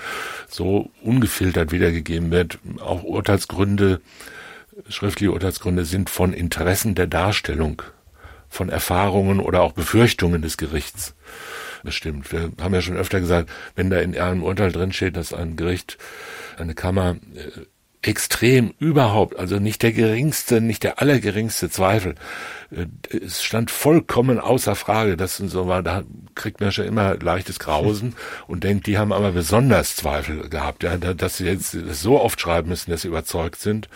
[0.48, 2.59] so ungefiltert wiedergegeben wird.
[2.80, 4.00] Auch Urteilsgründe,
[4.88, 7.83] schriftliche Urteilsgründe sind von Interessen der Darstellung,
[8.48, 11.14] von Erfahrungen oder auch Befürchtungen des Gerichts
[11.82, 12.32] bestimmt.
[12.32, 15.98] Wir haben ja schon öfter gesagt, wenn da in einem Urteil drinsteht, dass ein Gericht,
[16.56, 17.62] eine Kammer äh,
[18.02, 22.14] extrem überhaupt, also nicht der geringste, nicht der allergeringste Zweifel.
[22.70, 26.02] Äh, es stand vollkommen außer Frage, dass so war, da
[26.34, 28.14] kriegt man schon immer leichtes Grausen
[28.46, 32.68] und denkt, die haben aber besonders Zweifel gehabt, ja, dass sie jetzt so oft schreiben
[32.68, 33.88] müssen, dass sie überzeugt sind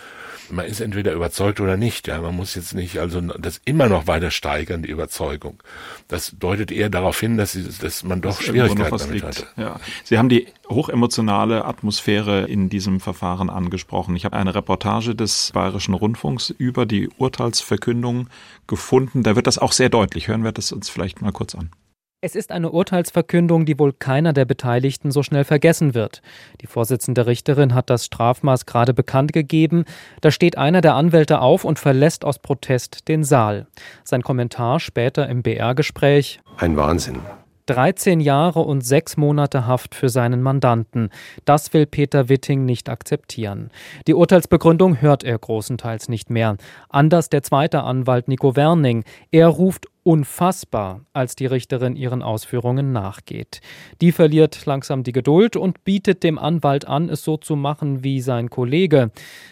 [0.49, 2.07] man ist entweder überzeugt oder nicht.
[2.07, 5.61] Ja, man muss jetzt nicht also das immer noch weiter steigern, die Überzeugung.
[6.07, 9.25] Das deutet eher darauf hin, dass, sie, dass man doch dass Schwierigkeiten damit liegt.
[9.25, 9.47] hatte.
[9.57, 9.79] Ja.
[10.03, 14.15] Sie haben die hochemotionale Atmosphäre in diesem Verfahren angesprochen.
[14.15, 18.27] Ich habe eine Reportage des Bayerischen Rundfunks über die Urteilsverkündung
[18.67, 19.23] gefunden.
[19.23, 20.27] Da wird das auch sehr deutlich.
[20.27, 21.71] Hören wir das uns vielleicht mal kurz an.
[22.21, 26.23] Es ist eine Urteilsverkündung, die wohl keiner der Beteiligten so schnell vergessen wird.
[26.61, 29.85] Die Vorsitzende Richterin hat das Strafmaß gerade bekannt gegeben.
[30.21, 33.67] Da steht einer der Anwälte auf und verlässt aus Protest den Saal.
[34.03, 36.39] Sein Kommentar später im BR-Gespräch.
[36.57, 37.19] Ein Wahnsinn.
[37.67, 41.09] 13 Jahre und sechs Monate Haft für seinen Mandanten.
[41.45, 43.71] Das will Peter Witting nicht akzeptieren.
[44.07, 46.57] Die Urteilsbegründung hört er großenteils nicht mehr.
[46.89, 49.03] Anders der zweite Anwalt Nico Werning.
[49.31, 53.61] Er ruft unfassbar, als die Richterin ihren Ausführungen nachgeht.
[54.01, 58.21] Die verliert langsam die Geduld und bietet dem Anwalt an, es so zu machen wie
[58.21, 59.09] sein Kollege.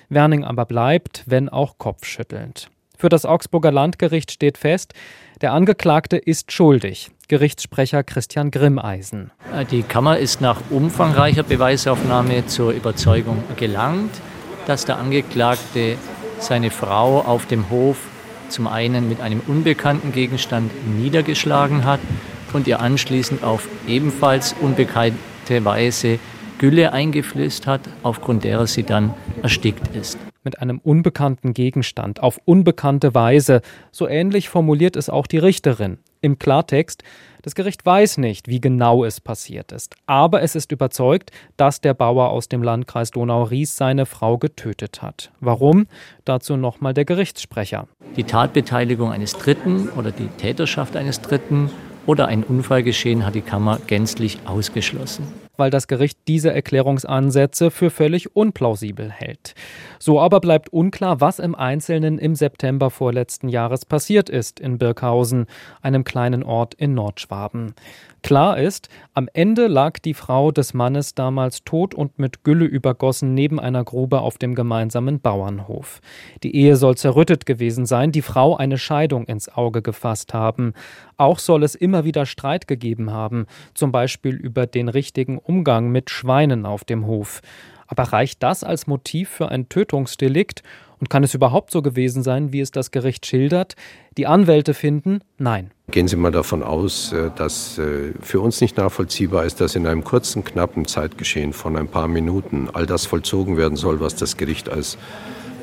[0.10, 2.70] Werning aber bleibt, wenn auch kopfschüttelnd.
[2.96, 4.94] Für das Augsburger Landgericht steht fest,
[5.42, 7.10] der Angeklagte ist schuldig.
[7.34, 9.32] Gerichtssprecher Christian Grimmeisen.
[9.72, 14.12] Die Kammer ist nach umfangreicher Beweisaufnahme zur Überzeugung gelangt,
[14.68, 15.98] dass der Angeklagte
[16.38, 17.98] seine Frau auf dem Hof
[18.50, 22.02] zum einen mit einem unbekannten Gegenstand niedergeschlagen hat
[22.54, 26.20] und ihr anschließend auf ebenfalls unbekannte Weise
[26.60, 33.16] Gülle eingeflößt hat, aufgrund derer sie dann erstickt ist mit einem unbekannten Gegenstand auf unbekannte
[33.16, 33.62] Weise.
[33.92, 36.00] So ähnlich formuliert es auch die Richterin.
[36.24, 37.04] Im Klartext,
[37.42, 41.94] das Gericht weiß nicht, wie genau es passiert ist, aber es ist überzeugt, dass der
[41.94, 45.34] Bauer aus dem Landkreis Donau-Ries seine Frau getötet hat.
[45.42, 45.86] Warum?
[46.24, 47.90] Dazu nochmal der Gerichtssprecher.
[48.16, 51.70] Die Tatbeteiligung eines Dritten oder die Täterschaft eines Dritten
[52.06, 58.36] oder ein Unfallgeschehen hat die Kammer gänzlich ausgeschlossen weil das Gericht diese Erklärungsansätze für völlig
[58.36, 59.56] unplausibel hält.
[60.00, 65.46] So aber bleibt unklar, was im Einzelnen im September vorletzten Jahres passiert ist in Birkhausen,
[65.82, 67.74] einem kleinen Ort in Nordschwaben.
[68.24, 73.34] Klar ist, am Ende lag die Frau des Mannes damals tot und mit Gülle übergossen
[73.34, 76.00] neben einer Grube auf dem gemeinsamen Bauernhof.
[76.42, 80.74] Die Ehe soll zerrüttet gewesen sein, die Frau eine Scheidung ins Auge gefasst haben.
[81.18, 86.10] Auch soll es immer wieder Streit gegeben haben, zum Beispiel über den richtigen Umgang mit
[86.10, 87.42] Schweinen auf dem Hof.
[87.88, 90.64] Aber reicht das als Motiv für ein Tötungsdelikt?
[91.00, 93.76] Und kann es überhaupt so gewesen sein, wie es das Gericht schildert?
[94.18, 95.72] Die Anwälte finden, nein.
[95.92, 99.86] Gehen Sie mal davon aus, äh, dass äh, für uns nicht nachvollziehbar ist, dass in
[99.86, 104.38] einem kurzen, knappen Zeitgeschehen von ein paar Minuten all das vollzogen werden soll, was das
[104.38, 104.98] Gericht als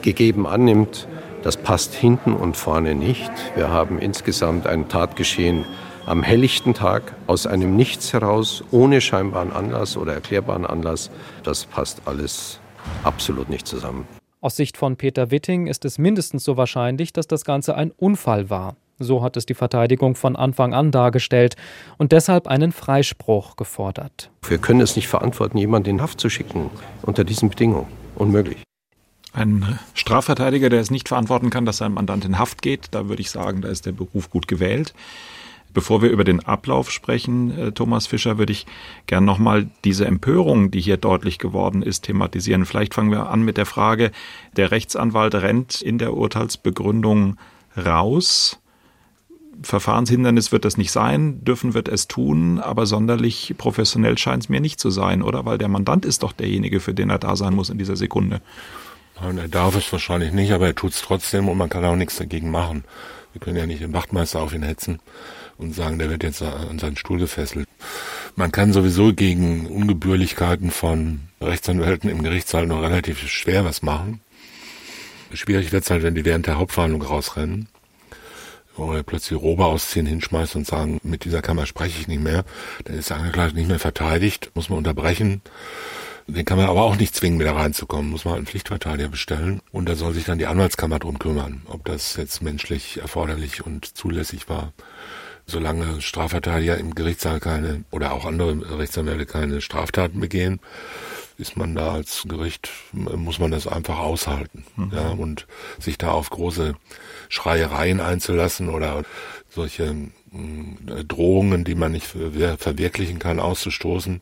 [0.03, 1.09] gegeben annimmt.
[1.43, 3.31] Das passt hinten und vorne nicht.
[3.57, 5.65] Wir haben insgesamt ein Tatgeschehen
[6.11, 11.09] am helllichten Tag aus einem Nichts heraus, ohne scheinbaren Anlass oder erklärbaren Anlass.
[11.45, 12.59] Das passt alles
[13.05, 14.09] absolut nicht zusammen.
[14.41, 18.51] Aus Sicht von Peter Witting ist es mindestens so wahrscheinlich, dass das Ganze ein Unfall
[18.51, 18.75] war.
[18.99, 21.55] So hat es die Verteidigung von Anfang an dargestellt
[21.97, 24.33] und deshalb einen Freispruch gefordert.
[24.49, 26.71] Wir können es nicht verantworten, jemanden in Haft zu schicken
[27.03, 27.87] unter diesen Bedingungen.
[28.17, 28.65] Unmöglich.
[29.33, 33.23] Ein Strafverteidiger, der es nicht verantworten kann, dass sein Mandant in Haft geht, da würde
[33.23, 34.93] ich sagen, da ist der Beruf gut gewählt.
[35.73, 38.67] Bevor wir über den Ablauf sprechen, äh, Thomas Fischer, würde ich
[39.07, 42.65] gern nochmal diese Empörung, die hier deutlich geworden ist, thematisieren.
[42.65, 44.11] Vielleicht fangen wir an mit der Frage,
[44.57, 47.37] der Rechtsanwalt rennt in der Urteilsbegründung
[47.77, 48.61] raus
[49.63, 54.61] Verfahrenshindernis wird das nicht sein, dürfen wird es tun, aber sonderlich professionell scheint es mir
[54.61, 55.45] nicht zu sein, oder?
[55.45, 58.41] Weil der Mandant ist doch derjenige, für den er da sein muss in dieser Sekunde.
[59.21, 61.97] Nein, er darf es wahrscheinlich nicht, aber er tut es trotzdem und man kann auch
[61.97, 62.85] nichts dagegen machen.
[63.33, 64.99] Wir können ja nicht den Wachtmeister auf ihn hetzen
[65.61, 67.69] und sagen, der wird jetzt an seinen Stuhl gefesselt.
[68.37, 74.21] Man kann sowieso gegen Ungebührlichkeiten von Rechtsanwälten im Gerichtssaal noch relativ schwer was machen.
[75.33, 77.69] Schwierig wird es halt, wenn die während der Hauptverhandlung rausrennen
[78.77, 82.45] oder plötzlich Robe ausziehen, hinschmeißen und sagen, mit dieser Kammer spreche ich nicht mehr,
[82.85, 85.43] dann ist der Angeklagte nicht mehr verteidigt, muss man unterbrechen.
[86.27, 89.61] Den kann man aber auch nicht zwingen, wieder reinzukommen, muss man einen Pflichtverteidiger bestellen.
[89.73, 93.85] Und da soll sich dann die Anwaltskammer drum kümmern, ob das jetzt menschlich erforderlich und
[93.97, 94.73] zulässig war.
[95.47, 100.61] Solange Strafverteidiger im Gerichtssaal keine oder auch andere Rechtsanwälte keine Straftaten begehen,
[101.41, 104.65] ist man da als Gericht, muss man das einfach aushalten.
[104.77, 104.93] Mhm.
[104.95, 105.47] Ja, und
[105.79, 106.75] sich da auf große
[107.29, 109.03] Schreiereien einzulassen oder
[109.49, 114.21] solche äh, Drohungen, die man nicht verwirklichen kann, auszustoßen,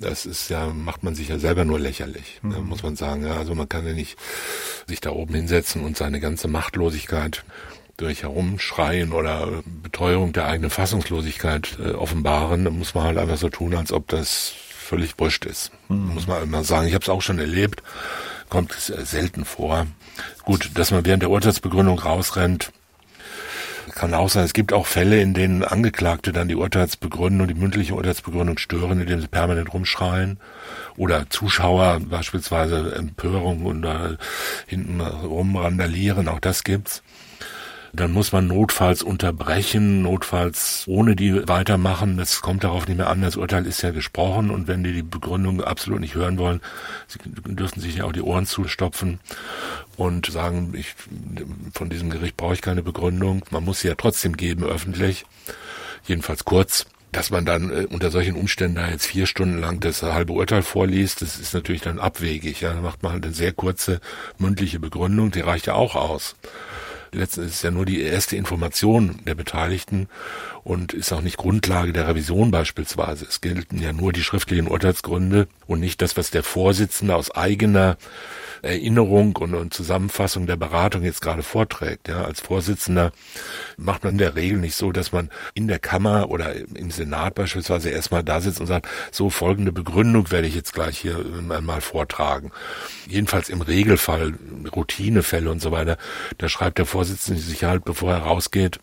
[0.00, 2.66] das ist ja, macht man sich ja selber nur lächerlich, mhm.
[2.66, 3.24] muss man sagen.
[3.24, 4.18] Ja, also man kann ja nicht
[4.86, 7.44] sich da oben hinsetzen und seine ganze Machtlosigkeit
[7.96, 12.64] durch Herumschreien oder Beteuerung der eigenen Fassungslosigkeit äh, offenbaren.
[12.64, 14.52] Da muss man halt einfach so tun, als ob das
[14.86, 15.72] völlig wurscht ist.
[15.88, 16.14] Mhm.
[16.14, 16.86] Muss man immer sagen.
[16.86, 17.82] Ich habe es auch schon erlebt,
[18.48, 19.86] kommt selten vor.
[20.44, 22.72] Gut, dass man während der Urteilsbegründung rausrennt,
[23.94, 24.44] kann auch sein.
[24.44, 29.20] Es gibt auch Fälle, in denen Angeklagte dann die Urteilsbegründung, die mündliche Urteilsbegründung stören, indem
[29.20, 30.38] sie permanent rumschreien.
[30.96, 34.16] Oder Zuschauer beispielsweise Empörung und da
[34.66, 37.02] hinten rumrandalieren, auch das gibt's
[37.96, 42.16] dann muss man notfalls unterbrechen, notfalls ohne die weitermachen.
[42.16, 43.22] Das kommt darauf nicht mehr an.
[43.22, 46.60] Das Urteil ist ja gesprochen und wenn die die Begründung absolut nicht hören wollen,
[47.08, 49.20] sie dürfen sich ja auch die Ohren zustopfen
[49.96, 50.94] und sagen, ich,
[51.72, 53.44] von diesem Gericht brauche ich keine Begründung.
[53.50, 55.24] Man muss sie ja trotzdem geben, öffentlich.
[56.06, 60.02] Jedenfalls kurz dass man dann äh, unter solchen Umständen da jetzt vier Stunden lang das
[60.02, 62.60] halbe Urteil vorliest, das ist natürlich dann abwegig.
[62.60, 64.00] Ja, da macht man halt eine sehr kurze
[64.36, 66.36] mündliche Begründung, die reicht ja auch aus
[67.12, 70.08] letztendlich ist ja nur die erste Information der Beteiligten
[70.66, 73.24] und ist auch nicht Grundlage der Revision beispielsweise.
[73.24, 77.96] Es gelten ja nur die schriftlichen Urteilsgründe und nicht das, was der Vorsitzende aus eigener
[78.62, 82.08] Erinnerung und, und Zusammenfassung der Beratung jetzt gerade vorträgt.
[82.08, 83.12] Ja, als Vorsitzender
[83.76, 87.34] macht man in der Regel nicht so, dass man in der Kammer oder im Senat
[87.34, 91.80] beispielsweise erstmal da sitzt und sagt, so folgende Begründung werde ich jetzt gleich hier einmal
[91.80, 92.50] vortragen.
[93.06, 94.34] Jedenfalls im Regelfall,
[94.74, 95.96] Routinefälle und so weiter,
[96.38, 98.80] da schreibt der Vorsitzende sich halt, bevor er rausgeht,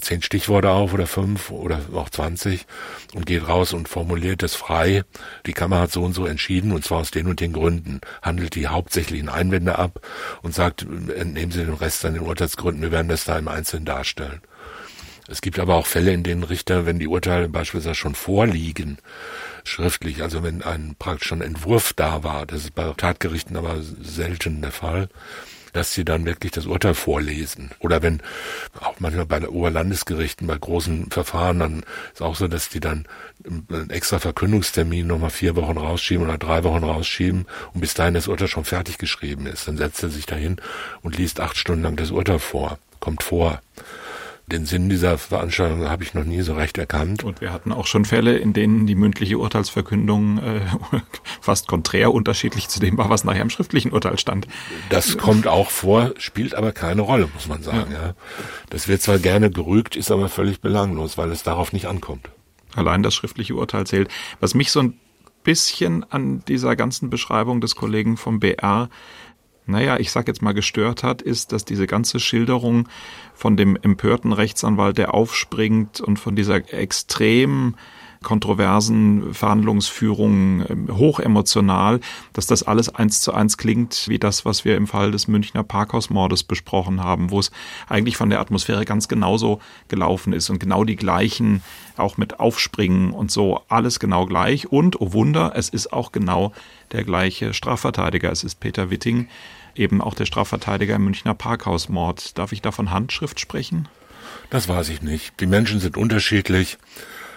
[0.00, 2.66] zehn Stichworte auf oder fünf oder auch zwanzig
[3.14, 5.02] und geht raus und formuliert es frei.
[5.44, 8.00] Die Kammer hat so und so entschieden und zwar aus den und den Gründen.
[8.22, 10.00] Handelt die hauptsächlichen Einwände ab
[10.42, 13.84] und sagt, entnehmen Sie den Rest an den Urteilsgründen, wir werden das da im Einzelnen
[13.84, 14.40] darstellen.
[15.28, 18.98] Es gibt aber auch Fälle, in denen Richter, wenn die Urteile beispielsweise schon vorliegen,
[19.62, 24.60] schriftlich, also wenn ein praktisch schon Entwurf da war, das ist bei Tatgerichten aber selten
[24.60, 25.08] der Fall,
[25.72, 27.70] dass sie dann wirklich das Urteil vorlesen.
[27.78, 28.22] Oder wenn,
[28.80, 33.06] auch manchmal bei Oberlandesgerichten, bei großen Verfahren, dann ist auch so, dass die dann
[33.44, 38.28] einen extra Verkündungstermin nochmal vier Wochen rausschieben oder drei Wochen rausschieben und bis dahin das
[38.28, 39.68] Urteil schon fertig geschrieben ist.
[39.68, 40.56] Dann setzt er sich dahin
[41.02, 42.78] und liest acht Stunden lang das Urteil vor.
[42.98, 43.60] Kommt vor
[44.52, 47.24] den Sinn dieser Veranstaltung habe ich noch nie so recht erkannt.
[47.24, 50.60] Und wir hatten auch schon Fälle, in denen die mündliche Urteilsverkündung äh,
[51.40, 54.46] fast konträr unterschiedlich zu dem war, was nachher im schriftlichen Urteil stand.
[54.88, 57.92] Das kommt auch vor, spielt aber keine Rolle, muss man sagen.
[57.92, 58.02] Ja.
[58.08, 58.14] ja.
[58.68, 62.28] Das wird zwar gerne gerügt, ist aber völlig belanglos, weil es darauf nicht ankommt.
[62.74, 64.08] Allein das schriftliche Urteil zählt.
[64.40, 64.98] Was mich so ein
[65.42, 68.90] bisschen an dieser ganzen Beschreibung des Kollegen vom BR
[69.70, 72.88] naja, ich sag jetzt mal gestört hat, ist, dass diese ganze Schilderung
[73.34, 77.74] von dem empörten Rechtsanwalt, der aufspringt und von dieser extrem
[78.22, 82.00] kontroversen Verhandlungsführung ähm, hochemotional,
[82.34, 85.62] dass das alles eins zu eins klingt wie das, was wir im Fall des Münchner
[85.62, 87.50] Parkhausmordes besprochen haben, wo es
[87.88, 91.62] eigentlich von der Atmosphäre ganz genauso gelaufen ist und genau die gleichen,
[91.96, 94.70] auch mit Aufspringen und so, alles genau gleich.
[94.70, 96.52] Und, oh Wunder, es ist auch genau
[96.92, 98.30] der gleiche Strafverteidiger.
[98.30, 99.28] Es ist Peter Witting,
[99.74, 102.38] eben auch der Strafverteidiger im Münchner Parkhausmord.
[102.38, 103.88] Darf ich da von Handschrift sprechen?
[104.50, 105.40] Das weiß ich nicht.
[105.40, 106.78] Die Menschen sind unterschiedlich.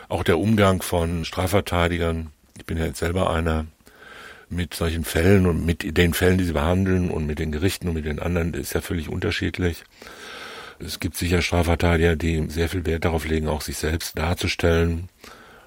[0.09, 3.65] Auch der Umgang von Strafverteidigern, ich bin ja jetzt selber einer,
[4.49, 7.95] mit solchen Fällen und mit den Fällen, die sie behandeln und mit den Gerichten und
[7.95, 9.83] mit den anderen, ist ja völlig unterschiedlich.
[10.79, 15.09] Es gibt sicher Strafverteidiger, die sehr viel Wert darauf legen, auch sich selbst darzustellen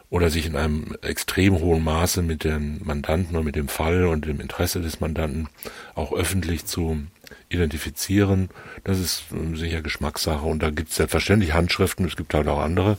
[0.09, 4.27] oder sich in einem extrem hohen Maße mit dem Mandanten und mit dem Fall und
[4.27, 5.49] dem Interesse des Mandanten
[5.95, 7.03] auch öffentlich zu
[7.49, 8.51] identifizieren.
[8.85, 12.61] Das ist äh, sicher Geschmackssache und da gibt es selbstverständlich Handschriften, es gibt halt auch
[12.61, 12.99] andere.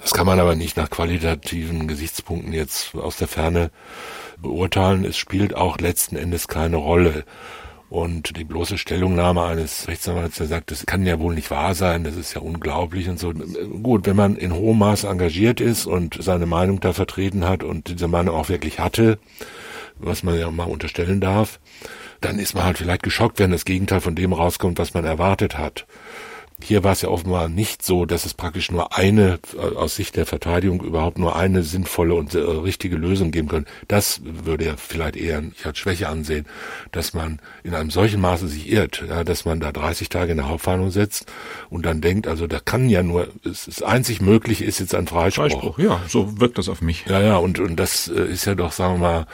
[0.00, 3.70] Das kann man aber nicht nach qualitativen Gesichtspunkten jetzt aus der Ferne
[4.38, 5.04] beurteilen.
[5.04, 7.24] Es spielt auch letzten Endes keine Rolle.
[7.92, 12.04] Und die bloße Stellungnahme eines Rechtsanwalts, der sagt, das kann ja wohl nicht wahr sein,
[12.04, 13.34] das ist ja unglaublich und so.
[13.34, 17.88] Gut, wenn man in hohem Maß engagiert ist und seine Meinung da vertreten hat und
[17.88, 19.18] diese Meinung auch wirklich hatte,
[19.98, 21.60] was man ja mal unterstellen darf,
[22.22, 25.58] dann ist man halt vielleicht geschockt, wenn das Gegenteil von dem rauskommt, was man erwartet
[25.58, 25.86] hat.
[26.62, 29.38] Hier war es ja offenbar nicht so, dass es praktisch nur eine,
[29.76, 33.66] aus Sicht der Verteidigung überhaupt nur eine sinnvolle und äh, richtige Lösung geben können.
[33.88, 36.46] Das würde ja vielleicht eher ich als Schwäche ansehen,
[36.92, 40.38] dass man in einem solchen Maße sich irrt, ja, dass man da 30 Tage in
[40.38, 41.26] der Hauptverhandlung sitzt
[41.70, 45.06] und dann denkt, also da kann ja nur, es ist einzig möglich ist jetzt ein
[45.06, 45.50] Freispruch.
[45.50, 47.04] Freispruch, ja, so wirkt das auf mich.
[47.08, 49.26] Ja, ja, und, und das äh, ist ja doch, sagen wir mal,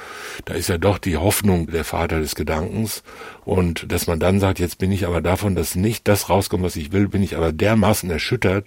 [0.44, 3.02] da ist ja doch die Hoffnung der Vater des Gedankens
[3.48, 6.76] und dass man dann sagt, jetzt bin ich aber davon, dass nicht das rauskommt, was
[6.76, 8.66] ich will, bin ich aber dermaßen erschüttert,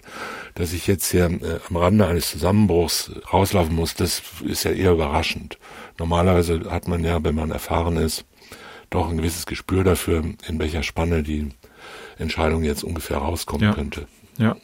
[0.56, 4.90] dass ich jetzt hier äh, am Rande eines Zusammenbruchs rauslaufen muss, das ist ja eher
[4.90, 5.56] überraschend.
[6.00, 8.24] Normalerweise hat man ja, wenn man erfahren ist,
[8.90, 11.50] doch ein gewisses Gespür dafür, in welcher Spanne die
[12.18, 13.74] Entscheidung jetzt ungefähr rauskommen ja.
[13.74, 14.08] könnte.
[14.36, 14.56] Ja.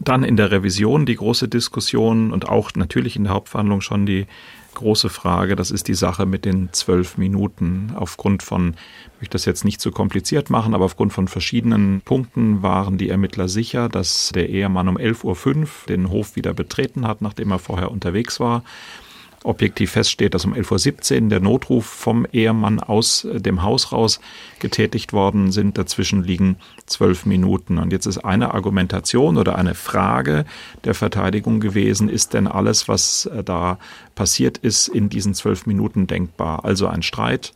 [0.00, 4.26] Dann in der Revision die große Diskussion und auch natürlich in der Hauptverhandlung schon die
[4.74, 7.92] große Frage, das ist die Sache mit den zwölf Minuten.
[7.96, 8.74] Aufgrund von,
[9.14, 13.08] ich möchte das jetzt nicht zu kompliziert machen, aber aufgrund von verschiedenen Punkten waren die
[13.08, 17.58] Ermittler sicher, dass der Ehemann um 11.05 Uhr den Hof wieder betreten hat, nachdem er
[17.58, 18.62] vorher unterwegs war
[19.44, 24.20] objektiv feststeht, dass um 11.17 Uhr der Notruf vom Ehemann aus äh, dem Haus raus
[24.58, 25.78] getätigt worden sind.
[25.78, 27.78] Dazwischen liegen zwölf Minuten.
[27.78, 30.44] Und jetzt ist eine Argumentation oder eine Frage
[30.84, 33.78] der Verteidigung gewesen, ist denn alles, was äh, da
[34.14, 36.64] passiert ist, in diesen zwölf Minuten denkbar?
[36.64, 37.52] Also ein Streit,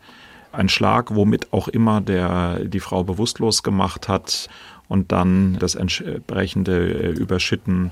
[0.52, 4.48] ein Schlag, womit auch immer der die Frau bewusstlos gemacht hat
[4.88, 7.90] und dann das entsprechende äh, Überschütten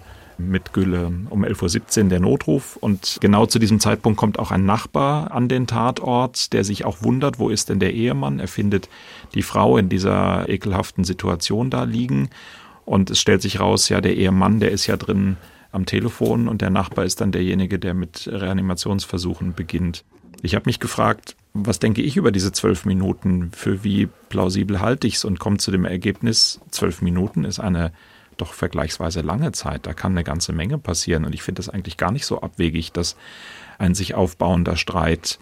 [0.49, 2.77] mit Gülle um 11.17 Uhr der Notruf.
[2.77, 7.03] Und genau zu diesem Zeitpunkt kommt auch ein Nachbar an den Tatort, der sich auch
[7.03, 8.41] wundert, wo ist denn der Ehemann?
[8.41, 8.89] Er findet
[9.35, 12.31] die Frau in dieser ekelhaften Situation da liegen.
[12.85, 15.37] Und es stellt sich raus, ja, der Ehemann, der ist ja drin
[15.73, 20.05] am Telefon und der Nachbar ist dann derjenige, der mit Reanimationsversuchen beginnt.
[20.43, 23.51] Ich habe mich gefragt, was denke ich über diese zwölf Minuten?
[23.53, 27.93] Für wie plausibel halte ich es und komme zu dem Ergebnis, zwölf Minuten ist eine
[28.41, 29.87] doch vergleichsweise lange Zeit.
[29.87, 31.25] Da kann eine ganze Menge passieren.
[31.25, 33.17] Und ich finde das eigentlich gar nicht so abwegig, dass
[33.79, 35.39] ein sich aufbauender Streit,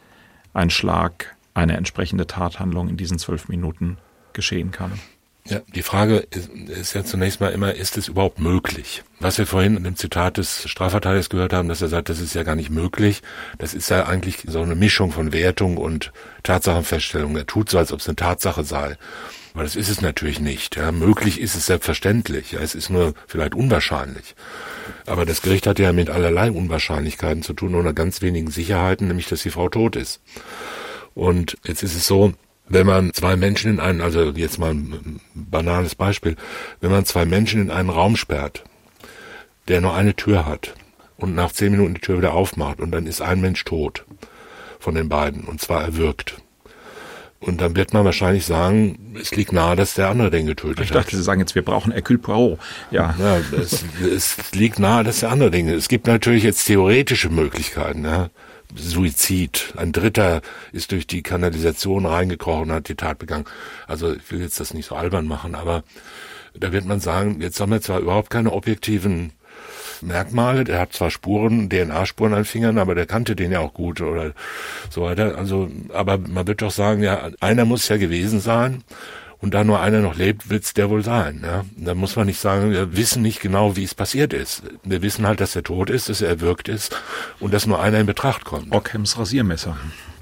[0.54, 3.98] ein Schlag, eine entsprechende Tathandlung in diesen zwölf Minuten
[4.32, 4.92] geschehen kann.
[5.48, 9.02] Ja, die Frage ist, ist, ja zunächst mal immer, ist es überhaupt möglich?
[9.18, 12.34] Was wir vorhin in dem Zitat des Strafverteidigers gehört haben, dass er sagt, das ist
[12.34, 13.22] ja gar nicht möglich.
[13.56, 17.34] Das ist ja eigentlich so eine Mischung von Wertung und Tatsachenfeststellung.
[17.34, 18.98] Er tut so, als ob es eine Tatsache sei.
[19.54, 20.76] Aber das ist es natürlich nicht.
[20.76, 20.92] Ja.
[20.92, 22.52] Möglich ist es selbstverständlich.
[22.52, 22.60] Ja.
[22.60, 24.34] Es ist nur vielleicht unwahrscheinlich.
[25.06, 29.28] Aber das Gericht hat ja mit allerlei Unwahrscheinlichkeiten zu tun, nur ganz wenigen Sicherheiten, nämlich
[29.28, 30.20] dass die Frau tot ist.
[31.14, 32.34] Und jetzt ist es so,
[32.68, 36.36] wenn man zwei Menschen in einen, also jetzt mal ein banales Beispiel,
[36.80, 38.64] wenn man zwei Menschen in einen Raum sperrt,
[39.68, 40.74] der nur eine Tür hat
[41.16, 44.04] und nach zehn Minuten die Tür wieder aufmacht und dann ist ein Mensch tot
[44.78, 46.40] von den beiden und zwar erwürgt
[47.40, 50.84] und dann wird man wahrscheinlich sagen, es liegt nahe, dass der andere den getötet hat.
[50.84, 51.16] Ich dachte, hat.
[51.16, 52.58] Sie sagen jetzt, wir brauchen Hercule Poirot.
[52.90, 53.14] Ja.
[53.18, 55.68] ja es, es liegt nahe, dass der andere den.
[55.68, 58.04] Es gibt natürlich jetzt theoretische Möglichkeiten.
[58.04, 58.30] Ja.
[58.74, 59.72] Suizid.
[59.76, 63.44] Ein Dritter ist durch die Kanalisation reingekrochen und hat die Tat begangen.
[63.86, 65.84] Also ich will jetzt das nicht so albern machen, aber
[66.54, 69.32] da wird man sagen, jetzt haben wir zwar überhaupt keine objektiven
[70.02, 70.64] Merkmale.
[70.64, 74.32] Der hat zwar Spuren, DNA-Spuren an Fingern, aber der kannte den ja auch gut oder
[74.90, 75.36] so weiter.
[75.36, 78.84] Also, aber man wird doch sagen, ja, einer muss ja gewesen sein.
[79.40, 81.42] Und da nur einer noch lebt, wird's der wohl sein.
[81.44, 81.64] Ja?
[81.76, 84.62] Da muss man nicht sagen, wir wissen nicht genau, wie es passiert ist.
[84.82, 86.96] Wir wissen halt, dass er tot ist, dass er erwürgt ist
[87.38, 88.72] und dass nur einer in Betracht kommt.
[88.72, 89.76] Ockhams Rasiermesser.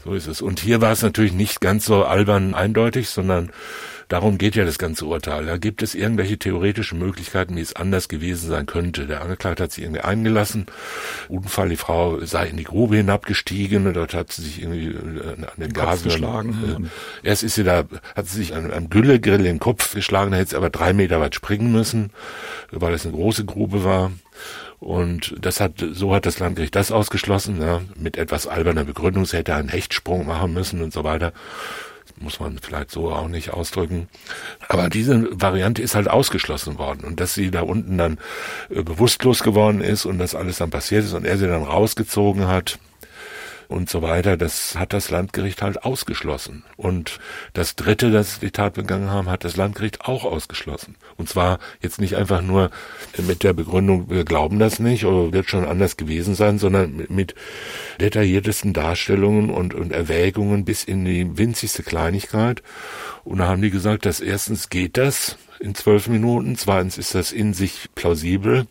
[0.04, 0.42] So ist es.
[0.42, 3.50] Und hier war es natürlich nicht ganz so albern eindeutig, sondern
[4.08, 5.46] Darum geht ja das ganze Urteil.
[5.46, 9.06] Da gibt es irgendwelche theoretischen Möglichkeiten, wie es anders gewesen sein könnte.
[9.06, 10.66] Der Angeklagte hat sich irgendwie eingelassen.
[11.28, 15.30] Unfall, die Frau sei in die Grube hinabgestiegen und dort hat sie sich irgendwie äh,
[15.30, 16.90] an den Gasen geschlagen.
[17.22, 17.84] Äh, erst ist sie da,
[18.14, 20.92] hat sie sich an einem Güllegrill in den Kopf geschlagen, da hätte sie aber drei
[20.92, 22.10] Meter weit springen müssen,
[22.70, 24.12] weil es eine große Grube war.
[24.78, 29.38] Und das hat, so hat das Landgericht das ausgeschlossen, ja, mit etwas alberner Begründung, sie
[29.38, 31.32] hätte einen Hechtsprung machen müssen und so weiter
[32.20, 34.08] muss man vielleicht so auch nicht ausdrücken.
[34.68, 37.04] Aber diese Variante ist halt ausgeschlossen worden.
[37.04, 38.18] Und dass sie da unten dann
[38.70, 42.48] äh, bewusstlos geworden ist und das alles dann passiert ist und er sie dann rausgezogen
[42.48, 42.78] hat,
[43.68, 46.64] und so weiter, das hat das Landgericht halt ausgeschlossen.
[46.76, 47.18] Und
[47.52, 50.96] das Dritte, das die Tat begangen haben, hat das Landgericht auch ausgeschlossen.
[51.16, 52.70] Und zwar jetzt nicht einfach nur
[53.26, 57.34] mit der Begründung, wir glauben das nicht oder wird schon anders gewesen sein, sondern mit
[58.00, 62.62] detailliertesten Darstellungen und, und Erwägungen bis in die winzigste Kleinigkeit.
[63.24, 67.32] Und da haben die gesagt, dass erstens geht das in zwölf Minuten, zweitens ist das
[67.32, 68.66] in sich plausibel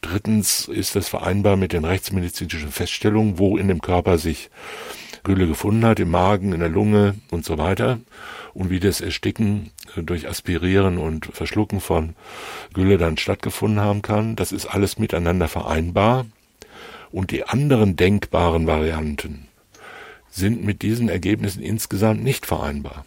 [0.00, 4.50] Drittens ist das vereinbar mit den rechtsmedizinischen Feststellungen, wo in dem Körper sich
[5.22, 8.00] Gülle gefunden hat, im Magen, in der Lunge und so weiter.
[8.54, 12.14] Und wie das Ersticken durch Aspirieren und Verschlucken von
[12.72, 14.36] Gülle dann stattgefunden haben kann.
[14.36, 16.26] Das ist alles miteinander vereinbar.
[17.12, 19.48] Und die anderen denkbaren Varianten
[20.30, 23.04] sind mit diesen Ergebnissen insgesamt nicht vereinbar.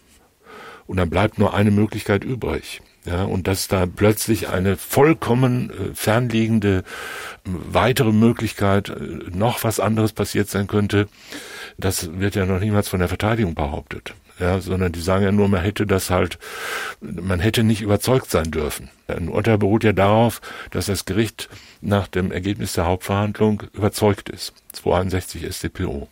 [0.86, 2.82] Und dann bleibt nur eine Möglichkeit übrig.
[3.06, 6.84] Ja, und dass da plötzlich eine vollkommen äh, fernliegende
[7.44, 8.94] weitere Möglichkeit, äh,
[9.30, 11.10] noch was anderes passiert sein könnte,
[11.78, 14.14] das wird ja noch niemals von der Verteidigung behauptet.
[14.40, 16.40] Ja, sondern die sagen ja nur, man hätte das halt,
[17.02, 18.90] man hätte nicht überzeugt sein dürfen.
[19.08, 20.42] Ein Urteil beruht ja darauf,
[20.72, 21.50] dass das Gericht
[21.82, 24.54] nach dem Ergebnis der Hauptverhandlung überzeugt ist.
[24.72, 26.08] 261 StPO.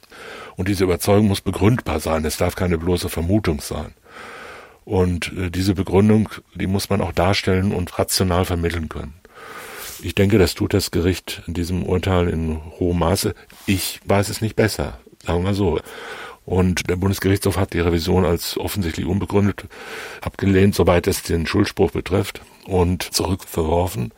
[0.56, 2.24] Und diese Überzeugung muss begründbar sein.
[2.24, 3.96] Es darf keine bloße Vermutung sein.
[4.86, 9.14] Und äh, diese Begründung, die muss man auch darstellen und rational vermitteln können.
[10.02, 13.36] Ich denke, das tut das Gericht in diesem Urteil in hohem Maße.
[13.68, 15.80] Ich weiß es nicht besser, sagen wir so.
[16.44, 19.66] Und der Bundesgerichtshof hat die Revision als offensichtlich unbegründet
[20.22, 24.12] abgelehnt, soweit es den Schuldspruch betrifft, und zurückverworfen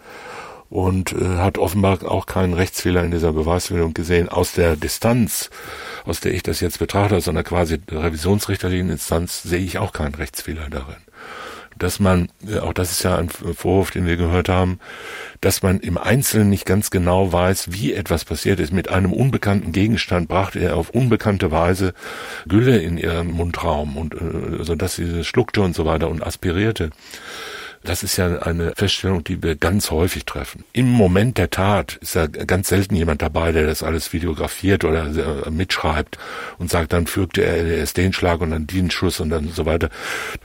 [0.74, 5.52] und äh, hat offenbar auch keinen Rechtsfehler in dieser Beweisführung gesehen aus der Distanz
[6.06, 10.16] aus der ich das jetzt betrachte, aus einer quasi revisionsrichterlichen Instanz, sehe ich auch keinen
[10.16, 10.96] Rechtsfehler darin.
[11.78, 14.80] Dass man, äh, auch das ist ja ein Vorwurf, den wir gehört haben,
[15.42, 18.72] dass man im Einzelnen nicht ganz genau weiß, wie etwas passiert ist.
[18.72, 21.94] Mit einem unbekannten Gegenstand brachte er auf unbekannte Weise
[22.48, 26.92] Gülle in ihren Mundraum und äh, so dass sie schluckte und so weiter und aspirierte.
[27.84, 30.64] Das ist ja eine Feststellung, die wir ganz häufig treffen.
[30.72, 35.46] Im Moment der Tat ist ja ganz selten jemand dabei, der das alles videografiert oder
[35.48, 36.18] äh, mitschreibt
[36.58, 39.66] und sagt, dann fügte er erst den Schlag und dann den Schuss und dann so
[39.66, 39.90] weiter.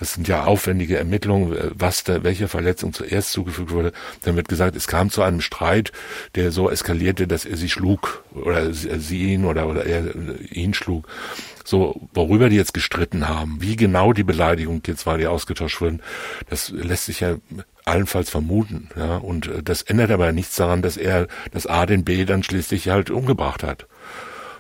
[0.01, 3.93] Das sind ja aufwendige Ermittlungen, was da, welche Verletzung zuerst zugefügt wurde.
[4.23, 5.93] Dann wird gesagt, es kam zu einem Streit,
[6.35, 10.13] der so eskalierte, dass er sie schlug oder sie ihn oder, oder er
[10.51, 11.07] ihn schlug
[11.69, 16.01] so, worüber die jetzt gestritten haben, wie genau die Beleidigung jetzt war, die ausgetauscht wurden,
[16.49, 17.37] das lässt sich ja
[17.85, 22.05] allenfalls vermuten, ja, und äh, das ändert aber nichts daran, dass er das A den
[22.05, 23.87] B dann schließlich halt umgebracht hat.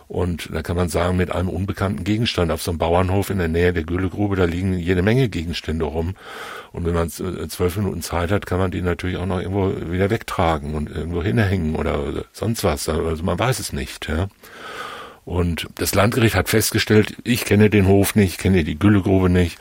[0.08, 3.48] Und da kann man sagen, mit einem unbekannten Gegenstand auf so einem Bauernhof in der
[3.48, 6.14] Nähe der Güllegrube, da liegen jede Menge Gegenstände rum.
[6.72, 9.92] Und wenn man äh, zwölf Minuten Zeit hat, kann man die natürlich auch noch irgendwo
[9.92, 12.88] wieder wegtragen und irgendwo hinhängen oder sonst was.
[12.88, 14.28] Also man weiß es nicht, ja.
[15.28, 19.58] Und das Landgericht hat festgestellt, ich kenne den Hof nicht, kenne die Güllegrube nicht.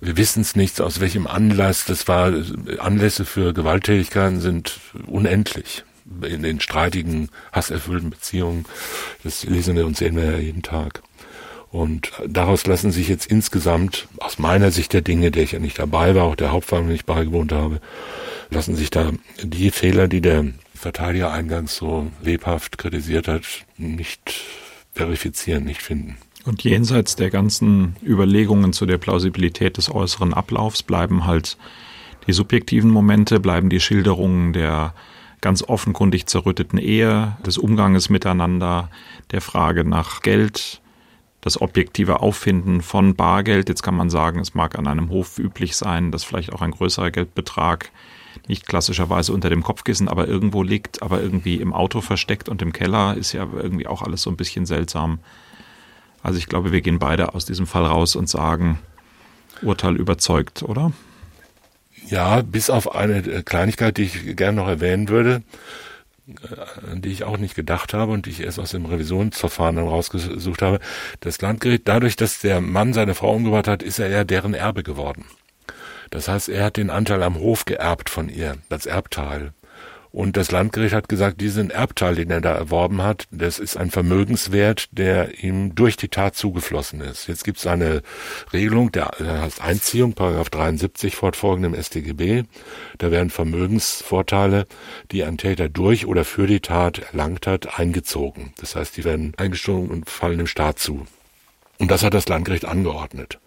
[0.00, 1.84] Wir wissen es nicht, aus welchem Anlass.
[1.86, 2.32] Das war,
[2.78, 4.78] Anlässe für Gewalttätigkeiten sind
[5.08, 5.82] unendlich.
[6.22, 8.64] In den streitigen, hasserfüllten Beziehungen.
[9.24, 11.02] Das lesen wir und sehen wir ja jeden Tag.
[11.72, 15.80] Und daraus lassen sich jetzt insgesamt, aus meiner Sicht der Dinge, der ich ja nicht
[15.80, 17.80] dabei war, auch der Hauptverhandlung nicht beigewohnt habe,
[18.50, 19.10] lassen sich da
[19.42, 20.44] die Fehler, die der
[20.76, 23.42] Verteidiger eingangs so lebhaft kritisiert hat,
[23.78, 24.44] nicht
[24.92, 26.16] verifizieren, nicht finden.
[26.44, 31.56] Und jenseits der ganzen Überlegungen zu der Plausibilität des äußeren Ablaufs bleiben halt
[32.26, 34.94] die subjektiven Momente, bleiben die Schilderungen der
[35.40, 38.90] ganz offenkundig zerrütteten Ehe, des Umganges miteinander,
[39.32, 40.80] der Frage nach Geld,
[41.40, 43.68] das objektive Auffinden von Bargeld.
[43.68, 46.70] Jetzt kann man sagen, es mag an einem Hof üblich sein, dass vielleicht auch ein
[46.70, 47.90] größerer Geldbetrag
[48.48, 52.72] nicht klassischerweise unter dem Kopfkissen, aber irgendwo liegt, aber irgendwie im Auto versteckt und im
[52.72, 55.18] Keller ist ja irgendwie auch alles so ein bisschen seltsam.
[56.22, 58.78] Also ich glaube, wir gehen beide aus diesem Fall raus und sagen,
[59.62, 60.92] Urteil überzeugt, oder?
[62.08, 65.42] Ja, bis auf eine äh, Kleinigkeit, die ich gerne noch erwähnen würde,
[66.28, 69.76] äh, an die ich auch nicht gedacht habe und die ich erst aus dem Revisionsverfahren
[69.76, 70.80] dann rausgesucht habe.
[71.20, 74.82] Das Landgericht, dadurch, dass der Mann seine Frau umgebracht hat, ist er ja deren Erbe
[74.82, 75.24] geworden.
[76.12, 79.54] Das heißt, er hat den Anteil am Hof geerbt von ihr, als Erbteil.
[80.10, 83.90] Und das Landgericht hat gesagt, diesen Erbteil, den er da erworben hat, das ist ein
[83.90, 87.28] Vermögenswert, der ihm durch die Tat zugeflossen ist.
[87.28, 88.02] Jetzt gibt es eine
[88.52, 92.42] Regelung, der heißt Einziehung, Paragraph 73 fortfolgend im StGB.
[92.98, 94.66] Da werden Vermögensvorteile,
[95.12, 98.52] die ein Täter durch oder für die Tat erlangt hat, eingezogen.
[98.58, 101.06] Das heißt, die werden eingestoßen und fallen dem Staat zu.
[101.78, 103.40] Und das hat das Landgericht angeordnet.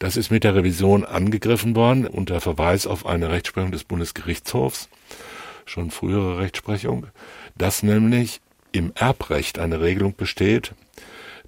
[0.00, 4.88] Das ist mit der Revision angegriffen worden unter Verweis auf eine Rechtsprechung des Bundesgerichtshofs,
[5.66, 7.08] schon frühere Rechtsprechung,
[7.58, 8.40] dass nämlich
[8.72, 10.72] im Erbrecht eine Regelung besteht,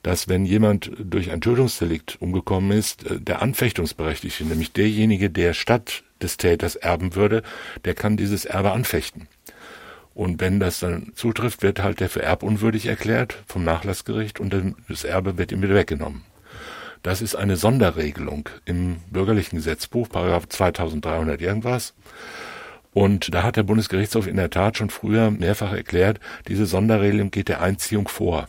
[0.03, 6.05] dass wenn jemand durch ein Tötungsdelikt umgekommen ist, äh, der Anfechtungsberechtigte, nämlich derjenige, der statt
[6.21, 7.43] des Täters erben würde,
[7.87, 9.29] der kann dieses Erbe anfechten.
[10.13, 14.55] Und wenn das dann zutrifft, wird halt der für erbunwürdig erklärt vom Nachlassgericht und
[14.91, 16.23] das Erbe wird ihm wieder weggenommen.
[17.03, 21.95] Das ist eine Sonderregelung im bürgerlichen Gesetzbuch, Paragraph 2300 irgendwas.
[22.93, 27.49] Und da hat der Bundesgerichtshof in der Tat schon früher mehrfach erklärt, diese Sonderregelung geht
[27.49, 28.49] der Einziehung vor.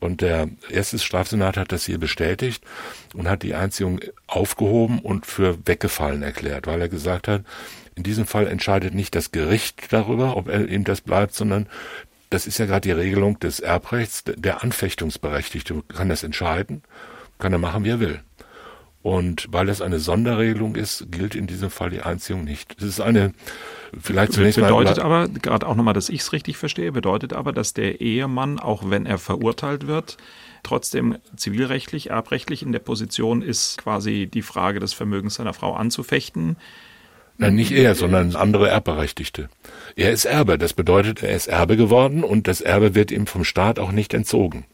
[0.00, 2.62] Und der erste Strafsenat hat das hier bestätigt
[3.14, 7.42] und hat die Einziehung aufgehoben und für weggefallen erklärt, weil er gesagt hat,
[7.94, 11.66] in diesem Fall entscheidet nicht das Gericht darüber, ob er ihm das bleibt, sondern
[12.30, 14.24] das ist ja gerade die Regelung des Erbrechts.
[14.26, 16.82] Der Anfechtungsberechtigte kann das entscheiden,
[17.38, 18.20] kann er machen, wie er will.
[19.00, 22.74] Und weil das eine Sonderregelung ist, gilt in diesem Fall die Einziehung nicht.
[22.78, 23.32] Das ist eine,
[23.98, 24.80] vielleicht zunächst bedeutet mal.
[24.80, 28.58] Bedeutet aber, gerade auch nochmal, dass ich es richtig verstehe, bedeutet aber, dass der Ehemann,
[28.58, 30.16] auch wenn er verurteilt wird,
[30.64, 36.56] trotzdem zivilrechtlich, erbrechtlich in der Position ist, quasi die Frage des Vermögens seiner Frau anzufechten.
[37.38, 39.48] Nein, nicht er, sondern andere Erbberechtigte.
[39.94, 40.58] Er ist Erbe.
[40.58, 44.12] Das bedeutet, er ist Erbe geworden und das Erbe wird ihm vom Staat auch nicht
[44.12, 44.66] entzogen.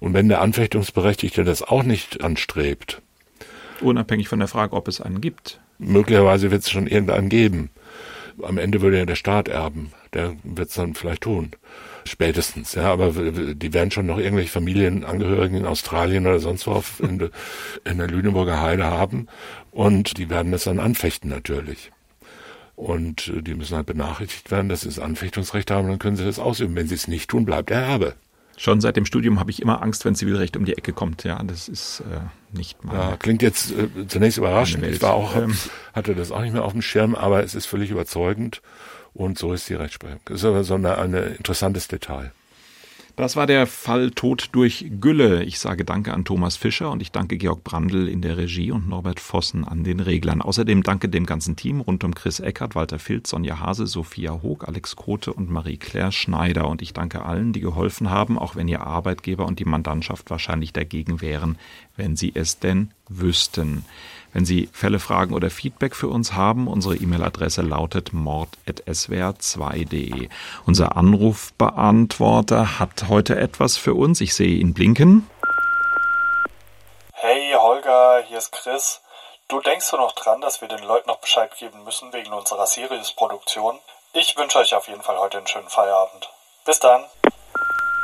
[0.00, 3.02] Und wenn der Anfechtungsberechtigte das auch nicht anstrebt.
[3.80, 5.60] Unabhängig von der Frage, ob es einen gibt.
[5.78, 7.70] Möglicherweise wird es schon irgendeinen geben.
[8.42, 9.92] Am Ende würde ja der Staat erben.
[10.14, 11.50] Der wird es dann vielleicht tun.
[12.04, 17.00] Spätestens, ja, aber die werden schon noch irgendwelche Familienangehörigen in Australien oder sonst wo auf,
[17.00, 17.30] in,
[17.84, 19.26] in der Lüneburger Heide haben
[19.70, 21.92] und die werden das dann anfechten natürlich.
[22.74, 26.38] Und die müssen halt benachrichtigt werden, dass sie das Anfechtungsrecht haben, dann können sie das
[26.38, 26.74] ausüben.
[26.74, 28.14] Wenn sie es nicht tun, bleibt der Erbe.
[28.60, 31.24] Schon seit dem Studium habe ich immer Angst, wenn Zivilrecht um die Ecke kommt.
[31.24, 32.20] Ja, das ist äh,
[32.54, 32.94] nicht mal.
[32.94, 34.84] Ja, klingt jetzt äh, zunächst überraschend.
[34.84, 35.56] Ich war auch, ähm,
[35.94, 38.60] hatte das auch nicht mehr auf dem Schirm, aber es ist völlig überzeugend.
[39.14, 40.20] Und so ist die Rechtsprechung.
[40.26, 42.32] Das ist aber so ein eine interessantes Detail.
[43.20, 45.44] Das war der Fall Tod durch Gülle.
[45.44, 48.88] Ich sage Danke an Thomas Fischer und ich danke Georg Brandl in der Regie und
[48.88, 50.40] Norbert Vossen an den Reglern.
[50.40, 54.66] Außerdem danke dem ganzen Team rund um Chris Eckert, Walter Filz, Sonja Hase, Sophia Hoog,
[54.66, 56.66] Alex Kote und Marie-Claire Schneider.
[56.66, 60.72] Und ich danke allen, die geholfen haben, auch wenn ihr Arbeitgeber und die Mandantschaft wahrscheinlich
[60.72, 61.58] dagegen wären,
[61.96, 63.84] wenn sie es denn wüssten.
[64.32, 70.28] Wenn Sie Fälle, Fragen oder Feedback für uns haben, unsere E-Mail-Adresse lautet mord.swr2.de.
[70.66, 74.20] Unser Anrufbeantworter hat heute etwas für uns.
[74.20, 75.28] Ich sehe ihn blinken.
[77.12, 79.00] Hey Holger, hier ist Chris.
[79.48, 82.66] Du denkst du noch dran, dass wir den Leuten noch Bescheid geben müssen wegen unserer
[82.66, 83.80] Sirius-Produktion?
[84.12, 86.30] Ich wünsche euch auf jeden Fall heute einen schönen Feierabend.
[86.64, 87.04] Bis dann.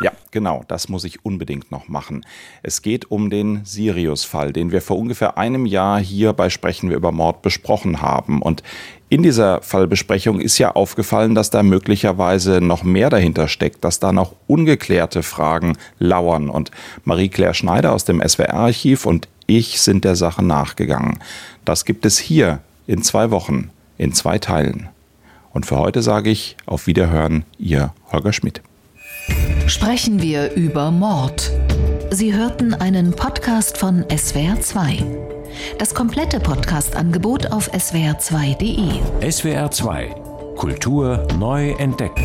[0.01, 2.26] Ja, genau, das muss ich unbedingt noch machen.
[2.62, 6.97] Es geht um den Sirius-Fall, den wir vor ungefähr einem Jahr hier bei Sprechen wir
[6.97, 8.42] über Mord besprochen haben.
[8.42, 8.62] Und
[9.09, 14.12] in dieser Fallbesprechung ist ja aufgefallen, dass da möglicherweise noch mehr dahinter steckt, dass da
[14.12, 16.51] noch ungeklärte Fragen lauern.
[16.51, 16.70] Und
[17.05, 21.20] Marie-Claire Schneider aus dem SWR-Archiv und ich sind der Sache nachgegangen.
[21.64, 24.88] Das gibt es hier in zwei Wochen, in zwei Teilen.
[25.53, 28.61] Und für heute sage ich auf Wiederhören, ihr Holger Schmidt
[29.66, 31.51] sprechen wir über Mord.
[32.11, 35.05] Sie hörten einen Podcast von SWR2.
[35.79, 39.01] Das komplette Podcast-Angebot auf swr2.de.
[39.20, 42.24] SWR2 Kultur neu entdecken.